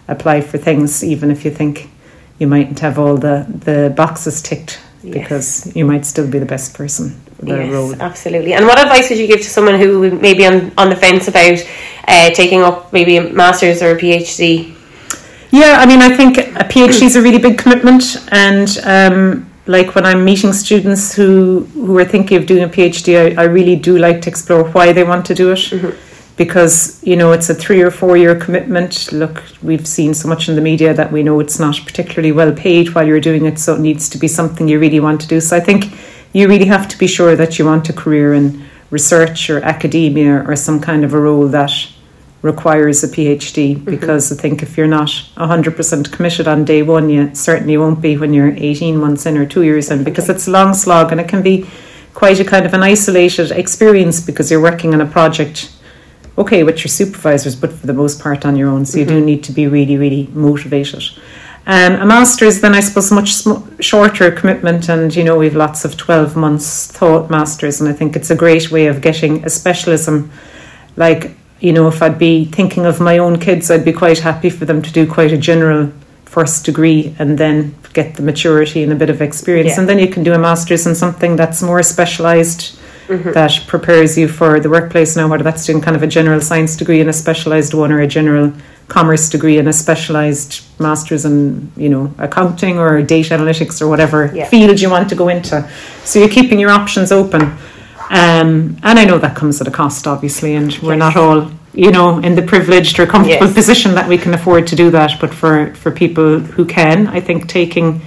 apply 0.08 0.40
for 0.40 0.58
things 0.58 1.02
even 1.02 1.30
if 1.30 1.44
you 1.44 1.50
think 1.50 1.90
you 2.38 2.46
mightn't 2.46 2.78
have 2.80 2.98
all 2.98 3.16
the 3.16 3.46
the 3.48 3.92
boxes 3.96 4.40
ticked 4.42 4.80
yes. 5.02 5.14
because 5.14 5.76
you 5.76 5.84
might 5.84 6.06
still 6.06 6.28
be 6.28 6.38
the 6.38 6.46
best 6.46 6.74
person 6.74 7.10
for 7.36 7.46
the 7.46 7.56
yes, 7.56 7.72
role. 7.72 7.94
absolutely. 8.00 8.52
And 8.52 8.66
what 8.66 8.78
advice 8.78 9.08
would 9.10 9.18
you 9.18 9.26
give 9.26 9.40
to 9.40 9.48
someone 9.48 9.78
who 9.78 10.10
may 10.18 10.34
be 10.34 10.46
on, 10.46 10.72
on 10.76 10.90
the 10.90 10.96
fence 10.96 11.28
about 11.28 11.58
uh, 12.08 12.30
taking 12.30 12.62
up 12.62 12.92
maybe 12.92 13.16
a 13.16 13.32
master's 13.32 13.82
or 13.82 13.92
a 13.92 13.98
phd 13.98 14.74
yeah 15.50 15.76
i 15.78 15.86
mean 15.86 16.00
i 16.00 16.14
think 16.16 16.38
a 16.38 16.64
phd 16.64 17.02
is 17.02 17.16
a 17.16 17.22
really 17.22 17.38
big 17.38 17.58
commitment 17.58 18.16
and 18.32 18.78
um, 18.84 19.49
like 19.70 19.94
when 19.94 20.04
I'm 20.04 20.24
meeting 20.24 20.52
students 20.52 21.14
who 21.14 21.60
who 21.74 21.96
are 21.96 22.04
thinking 22.04 22.36
of 22.38 22.46
doing 22.46 22.64
a 22.64 22.68
PhD, 22.68 23.08
I, 23.22 23.42
I 23.42 23.44
really 23.44 23.76
do 23.76 23.98
like 23.98 24.20
to 24.22 24.28
explore 24.28 24.64
why 24.70 24.92
they 24.92 25.04
want 25.04 25.24
to 25.26 25.34
do 25.34 25.52
it. 25.52 25.58
Mm-hmm. 25.58 25.96
Because 26.36 27.00
you 27.04 27.16
know 27.16 27.32
it's 27.32 27.50
a 27.50 27.54
three 27.54 27.82
or 27.82 27.90
four 27.90 28.16
year 28.16 28.34
commitment. 28.34 29.12
Look, 29.12 29.42
we've 29.62 29.86
seen 29.86 30.14
so 30.14 30.26
much 30.26 30.48
in 30.48 30.54
the 30.56 30.62
media 30.62 30.94
that 30.94 31.12
we 31.12 31.22
know 31.22 31.38
it's 31.38 31.58
not 31.58 31.76
particularly 31.84 32.32
well 32.32 32.52
paid 32.52 32.94
while 32.94 33.06
you're 33.06 33.20
doing 33.20 33.44
it, 33.44 33.58
so 33.58 33.74
it 33.74 33.80
needs 33.80 34.08
to 34.08 34.18
be 34.18 34.28
something 34.28 34.66
you 34.66 34.80
really 34.80 35.00
want 35.00 35.20
to 35.20 35.28
do. 35.28 35.40
So 35.40 35.56
I 35.56 35.60
think 35.60 35.84
you 36.32 36.48
really 36.48 36.64
have 36.66 36.88
to 36.88 36.98
be 36.98 37.06
sure 37.06 37.36
that 37.36 37.58
you 37.58 37.66
want 37.66 37.90
a 37.90 37.92
career 37.92 38.34
in 38.34 38.64
research 38.90 39.50
or 39.50 39.62
academia 39.62 40.42
or 40.48 40.56
some 40.56 40.80
kind 40.80 41.04
of 41.04 41.12
a 41.12 41.20
role 41.20 41.46
that 41.48 41.72
requires 42.42 43.04
a 43.04 43.08
PhD 43.08 43.76
mm-hmm. 43.76 43.84
because 43.84 44.32
I 44.32 44.40
think 44.40 44.62
if 44.62 44.76
you're 44.76 44.86
not 44.86 45.08
100% 45.36 46.12
committed 46.12 46.48
on 46.48 46.64
day 46.64 46.82
one, 46.82 47.10
you 47.10 47.34
certainly 47.34 47.76
won't 47.76 48.00
be 48.00 48.16
when 48.16 48.32
you're 48.32 48.54
18 48.56 48.96
months 48.96 49.26
in 49.26 49.36
or 49.36 49.46
two 49.46 49.62
years 49.62 49.90
in 49.90 50.04
because 50.04 50.28
it's 50.30 50.48
a 50.48 50.50
long 50.50 50.72
slog 50.74 51.12
and 51.12 51.20
it 51.20 51.28
can 51.28 51.42
be 51.42 51.66
quite 52.14 52.40
a 52.40 52.44
kind 52.44 52.66
of 52.66 52.74
an 52.74 52.82
isolated 52.82 53.50
experience 53.52 54.20
because 54.20 54.50
you're 54.50 54.62
working 54.62 54.94
on 54.94 55.00
a 55.00 55.06
project, 55.06 55.72
okay, 56.38 56.62
with 56.64 56.78
your 56.78 56.88
supervisors, 56.88 57.54
but 57.54 57.72
for 57.72 57.86
the 57.86 57.92
most 57.92 58.20
part 58.20 58.46
on 58.46 58.56
your 58.56 58.68
own. 58.68 58.84
So 58.86 58.98
mm-hmm. 58.98 59.00
you 59.00 59.06
do 59.06 59.16
mm-hmm. 59.18 59.26
need 59.26 59.44
to 59.44 59.52
be 59.52 59.66
really, 59.66 59.96
really 59.96 60.28
motivated. 60.32 61.04
Um, 61.66 62.00
a 62.00 62.06
master's, 62.06 62.62
then 62.62 62.74
I 62.74 62.80
suppose, 62.80 63.12
much 63.12 63.34
sm- 63.34 63.80
shorter 63.80 64.30
commitment, 64.30 64.88
and 64.88 65.14
you 65.14 65.22
know, 65.22 65.36
we've 65.36 65.54
lots 65.54 65.84
of 65.84 65.96
12 65.96 66.34
months 66.34 66.90
thought 66.90 67.30
masters, 67.30 67.80
and 67.80 67.88
I 67.88 67.92
think 67.92 68.16
it's 68.16 68.30
a 68.30 68.34
great 68.34 68.70
way 68.70 68.86
of 68.86 69.02
getting 69.02 69.44
a 69.44 69.50
specialism. 69.50 70.32
Like, 70.96 71.36
you 71.60 71.72
know, 71.72 71.88
if 71.88 72.02
I'd 72.02 72.18
be 72.18 72.46
thinking 72.46 72.86
of 72.86 73.00
my 73.00 73.18
own 73.18 73.38
kids, 73.38 73.70
I'd 73.70 73.84
be 73.84 73.92
quite 73.92 74.18
happy 74.18 74.50
for 74.50 74.64
them 74.64 74.82
to 74.82 74.92
do 74.92 75.06
quite 75.06 75.32
a 75.32 75.38
general 75.38 75.92
first 76.24 76.64
degree 76.64 77.14
and 77.18 77.36
then 77.38 77.74
get 77.92 78.14
the 78.14 78.22
maturity 78.22 78.82
and 78.82 78.92
a 78.92 78.94
bit 78.94 79.10
of 79.10 79.20
experience. 79.20 79.70
Yeah. 79.70 79.80
And 79.80 79.88
then 79.88 79.98
you 79.98 80.08
can 80.08 80.22
do 80.22 80.32
a 80.32 80.38
master's 80.38 80.86
in 80.86 80.94
something 80.94 81.36
that's 81.36 81.60
more 81.62 81.82
specialised. 81.82 82.78
Mm-hmm. 83.08 83.32
That 83.32 83.64
prepares 83.66 84.16
you 84.16 84.28
for 84.28 84.60
the 84.60 84.70
workplace 84.70 85.16
now, 85.16 85.26
whether 85.26 85.42
that's 85.42 85.66
doing 85.66 85.80
kind 85.80 85.96
of 85.96 86.02
a 86.04 86.06
general 86.06 86.40
science 86.40 86.76
degree 86.76 87.00
and 87.00 87.10
a 87.10 87.12
specialised 87.12 87.74
one, 87.74 87.90
or 87.90 88.00
a 88.00 88.06
general 88.06 88.52
commerce 88.86 89.28
degree 89.28 89.58
and 89.58 89.68
a 89.68 89.72
specialised 89.72 90.62
master's 90.78 91.24
in 91.24 91.72
you 91.76 91.88
know 91.88 92.12
accounting 92.18 92.78
or 92.78 93.02
data 93.02 93.34
analytics 93.34 93.80
or 93.80 93.88
whatever 93.88 94.30
yeah. 94.34 94.48
field 94.48 94.80
you 94.80 94.90
want 94.90 95.08
to 95.08 95.16
go 95.16 95.28
into. 95.28 95.68
So 96.04 96.20
you're 96.20 96.28
keeping 96.28 96.60
your 96.60 96.70
options 96.70 97.10
open. 97.10 97.56
Um, 98.10 98.76
and 98.82 98.98
I 98.98 99.04
know 99.04 99.18
that 99.18 99.36
comes 99.36 99.60
at 99.60 99.68
a 99.68 99.70
cost, 99.70 100.06
obviously, 100.08 100.56
and 100.56 100.76
we're 100.82 100.96
not 100.96 101.16
all 101.16 101.50
you 101.72 101.90
know 101.90 102.18
in 102.18 102.34
the 102.34 102.42
privileged 102.42 102.98
or 102.98 103.06
comfortable 103.06 103.46
yes. 103.46 103.54
position 103.54 103.94
that 103.94 104.08
we 104.08 104.18
can 104.18 104.34
afford 104.34 104.66
to 104.66 104.74
do 104.74 104.90
that 104.90 105.12
but 105.20 105.32
for 105.32 105.72
for 105.74 105.90
people 105.90 106.40
who 106.40 106.64
can 106.64 107.06
i 107.06 107.20
think 107.20 107.48
taking 107.48 108.00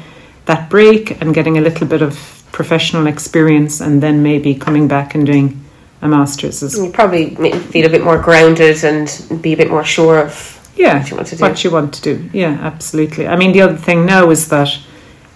that 0.46 0.70
break 0.70 1.22
and 1.22 1.34
getting 1.34 1.58
a 1.58 1.62
little 1.62 1.88
bit 1.88 2.02
of 2.02 2.44
professional 2.52 3.08
experience 3.08 3.80
and 3.80 4.04
then 4.04 4.22
maybe 4.22 4.54
coming 4.54 4.88
back 4.88 5.16
and 5.16 5.26
doing 5.26 5.64
a 6.02 6.08
master's 6.08 6.62
is 6.62 6.78
you 6.78 6.92
probably 6.92 7.36
feel 7.72 7.86
a 7.86 7.90
bit 7.90 8.04
more 8.04 8.20
grounded 8.20 8.84
and 8.84 9.26
be 9.42 9.54
a 9.54 9.58
bit 9.58 9.70
more 9.70 9.86
sure 9.86 10.20
of 10.20 10.60
yeah 10.76 11.00
what 11.00 11.10
you 11.10 11.16
want 11.16 11.28
to 11.28 11.36
do, 11.36 11.42
what 11.42 11.64
you 11.64 11.72
want 11.72 11.94
to 11.94 12.02
do. 12.02 12.30
yeah 12.34 12.58
absolutely 12.62 13.28
i 13.28 13.36
mean 13.38 13.54
the 13.54 13.62
other 13.62 13.78
thing 13.78 14.06
now 14.06 14.30
is 14.30 14.50
that 14.50 14.78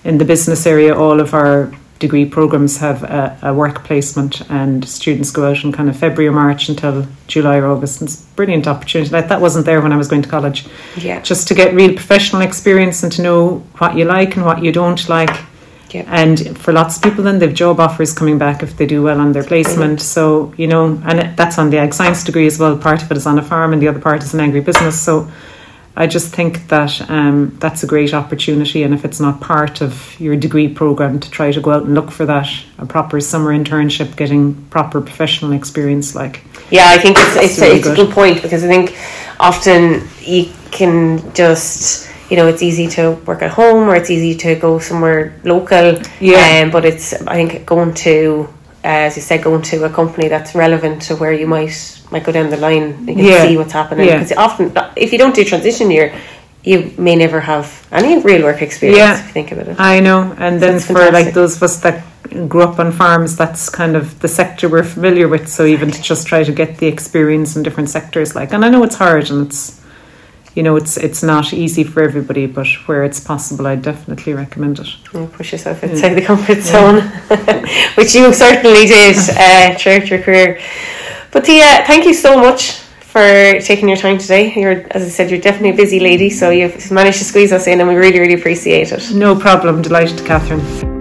in 0.04 0.18
the 0.18 0.26
business 0.26 0.68
area 0.68 0.94
all 0.94 1.22
of 1.22 1.34
our 1.34 1.72
degree 2.00 2.26
programs 2.26 2.78
have 2.78 3.04
a, 3.04 3.38
a, 3.42 3.54
work 3.54 3.84
placement 3.84 4.42
and 4.50 4.88
students 4.88 5.32
go 5.32 5.50
out 5.50 5.64
in 5.64 5.72
kind 5.72 5.90
of 5.90 5.98
February 5.98 6.28
or 6.28 6.32
March 6.32 6.70
until 6.70 7.08
July 7.28 7.58
or 7.58 7.68
August. 7.68 8.02
And 8.02 8.10
it's 8.10 8.22
a 8.22 8.26
brilliant 8.36 8.68
opportunity. 8.68 9.12
Like 9.12 9.28
that 9.30 9.42
wasn't 9.42 9.66
there 9.66 9.82
when 9.82 9.92
I 9.92 9.98
was 9.98 10.08
going 10.08 10.22
to 10.22 10.30
college. 10.30 10.66
Yeah. 10.96 11.22
Just 11.22 11.48
to 11.48 11.54
get 11.54 11.74
real 11.74 11.94
professional 11.94 12.42
experience 12.42 13.04
and 13.04 13.12
to 13.14 13.22
know 13.22 13.58
what 13.78 13.96
you 13.96 14.06
like 14.06 14.36
and 14.36 14.46
what 14.46 14.64
you 14.64 14.72
don't 14.72 15.08
like. 15.10 15.36
Yeah. 15.92 16.04
And 16.08 16.58
for 16.58 16.74
lots 16.74 16.98
of 16.98 17.04
people, 17.04 17.24
then 17.24 17.40
they've 17.40 17.54
job 17.54 17.80
offers 17.80 18.14
coming 18.14 18.38
back 18.38 18.62
if 18.62 18.78
they 18.78 18.86
do 18.86 19.04
well 19.04 19.20
on 19.20 19.32
their 19.32 19.44
placement. 19.44 20.02
So, 20.02 20.54
you 20.58 20.68
know, 20.68 21.02
and 21.06 21.20
it, 21.20 21.38
that's 21.38 21.58
on 21.58 21.70
the 21.70 21.78
ag 21.78 21.94
science 21.94 22.24
degree 22.24 22.46
as 22.46 22.60
well. 22.60 22.78
Part 22.78 23.02
of 23.02 23.10
it 23.12 23.18
is 23.18 23.26
on 23.26 23.40
a 23.40 23.44
farm 23.44 23.74
and 23.74 23.82
the 23.82 23.88
other 23.88 24.00
part 24.00 24.22
is 24.24 24.34
an 24.34 24.42
agri 24.42 24.62
business. 24.62 25.00
So, 25.00 25.32
I 26.00 26.06
just 26.06 26.32
think 26.32 26.68
that 26.68 27.10
um, 27.10 27.58
that's 27.58 27.82
a 27.82 27.88
great 27.88 28.14
opportunity, 28.14 28.84
and 28.84 28.94
if 28.94 29.04
it's 29.04 29.20
not 29.20 29.42
part 29.42 29.82
of 29.82 30.16
your 30.20 30.36
degree 30.36 30.68
program, 30.68 31.20
to 31.20 31.32
try 31.32 31.52
to 31.52 31.60
go 31.60 31.72
out 31.72 31.86
and 31.86 31.96
look 31.96 32.12
for 32.12 32.24
that 32.28 32.48
a 32.78 32.86
proper 32.86 33.20
summer 33.20 33.52
internship, 33.52 34.16
getting 34.16 34.54
proper 34.66 35.02
professional 35.02 35.54
experience. 35.54 36.14
Like, 36.14 36.44
yeah, 36.70 36.86
I 36.86 37.00
think 37.00 37.18
it's 37.18 37.36
it's, 37.36 37.60
really 37.60 37.80
it's 37.80 37.88
a 37.88 37.96
good 37.96 38.12
point 38.12 38.44
because 38.44 38.64
I 38.64 38.68
think 38.68 38.96
often 39.40 40.08
you 40.22 40.52
can 40.70 41.34
just 41.34 42.08
you 42.30 42.38
know 42.38 42.48
it's 42.48 42.62
easy 42.62 42.88
to 42.90 43.14
work 43.26 43.42
at 43.42 43.50
home 43.50 43.90
or 43.90 43.96
it's 43.96 44.12
easy 44.12 44.36
to 44.36 44.54
go 44.54 44.78
somewhere 44.78 45.42
local. 45.44 46.00
Yeah, 46.20 46.62
um, 46.64 46.70
but 46.70 46.86
it's 46.86 47.14
I 47.26 47.34
think 47.44 47.66
going 47.66 47.96
to 48.06 48.48
as 48.84 49.16
you 49.16 49.22
said, 49.22 49.44
going 49.44 49.62
to 49.64 49.86
a 49.86 49.90
company 49.90 50.28
that's 50.28 50.56
relevant 50.56 51.02
to 51.04 51.16
where 51.16 51.34
you 51.34 51.48
might 51.48 52.02
might 52.12 52.24
go 52.24 52.32
down 52.32 52.50
the 52.50 52.58
line. 52.58 53.08
You 53.08 53.16
can 53.16 53.26
yeah. 53.26 53.48
see 53.48 53.58
what's 53.58 53.74
happening 53.74 54.06
because 54.06 54.32
yeah. 54.32 54.42
often, 54.42 54.72
if 54.96 55.12
you 55.12 55.18
don't 55.18 55.36
do 55.36 55.44
transition 55.44 55.92
year, 55.92 56.16
you 56.64 56.94
may 56.98 57.16
never 57.16 57.40
have 57.40 57.88
any 57.92 58.22
real 58.22 58.44
work 58.44 58.62
experience. 58.62 58.98
Yeah. 58.98 59.20
if 59.20 59.28
you 59.28 59.34
think 59.34 59.52
about 59.52 59.68
it. 59.68 59.80
I 59.80 60.00
know, 60.00 60.36
and 60.38 60.62
then 60.62 60.80
for 60.80 60.94
fantastic. 60.94 61.14
like 61.14 61.34
those 61.34 61.56
of 61.58 61.64
us 61.64 61.80
that 61.82 62.04
grew 62.50 62.62
up 62.62 62.80
on 62.80 62.92
farms, 62.92 63.36
that's 63.36 63.70
kind 63.70 63.96
of 63.96 64.20
the 64.20 64.28
sector 64.28 64.70
we're 64.70 64.84
familiar 64.84 65.28
with. 65.28 65.48
So 65.48 65.66
even 65.66 65.92
to 65.92 66.02
just 66.02 66.28
try 66.28 66.44
to 66.44 66.52
get 66.52 66.78
the 66.78 66.88
experience 66.88 67.56
in 67.56 67.64
different 67.64 67.90
sectors, 67.90 68.36
like, 68.36 68.54
and 68.54 68.64
I 68.66 68.70
know 68.70 68.84
it's 68.84 68.96
hard 68.96 69.30
and 69.30 69.48
it's 69.48 69.82
you 70.58 70.64
know, 70.64 70.76
it's 70.76 70.98
it's 70.98 71.22
not 71.22 71.54
easy 71.54 71.84
for 71.84 72.02
everybody, 72.02 72.48
but 72.48 72.68
where 72.88 73.04
it's 73.04 73.20
possible, 73.20 73.68
I 73.68 73.76
definitely 73.76 74.34
recommend 74.34 74.80
it. 74.80 74.88
Push 75.34 75.52
yourself 75.52 75.84
outside 75.84 76.08
yeah. 76.08 76.14
the 76.16 76.22
comfort 76.24 76.62
zone, 76.62 76.98
yeah. 76.98 77.94
which 77.96 78.16
you 78.16 78.34
certainly 78.34 78.88
did 78.88 79.18
uh, 79.38 79.78
throughout 79.78 80.10
your 80.10 80.20
career. 80.24 80.60
But 81.32 81.46
Thia, 81.46 81.86
thank 81.86 82.06
you 82.06 82.14
so 82.16 82.40
much 82.40 82.72
for 82.72 83.60
taking 83.60 83.88
your 83.88 83.98
time 83.98 84.18
today. 84.18 84.52
You're, 84.56 84.88
as 84.90 85.04
I 85.04 85.10
said, 85.10 85.30
you're 85.30 85.40
definitely 85.40 85.70
a 85.70 85.76
busy 85.76 86.00
lady, 86.00 86.32
so 86.32 86.50
you've 86.50 86.90
managed 86.90 87.20
to 87.20 87.26
squeeze 87.26 87.52
us 87.52 87.68
in, 87.68 87.80
and 87.80 87.88
we 87.88 87.94
really, 87.94 88.20
really 88.20 88.34
appreciate 88.34 88.92
it. 88.92 89.14
No 89.14 89.36
problem. 89.36 89.84
Delighted, 89.84 90.26
Catherine. 90.26 90.97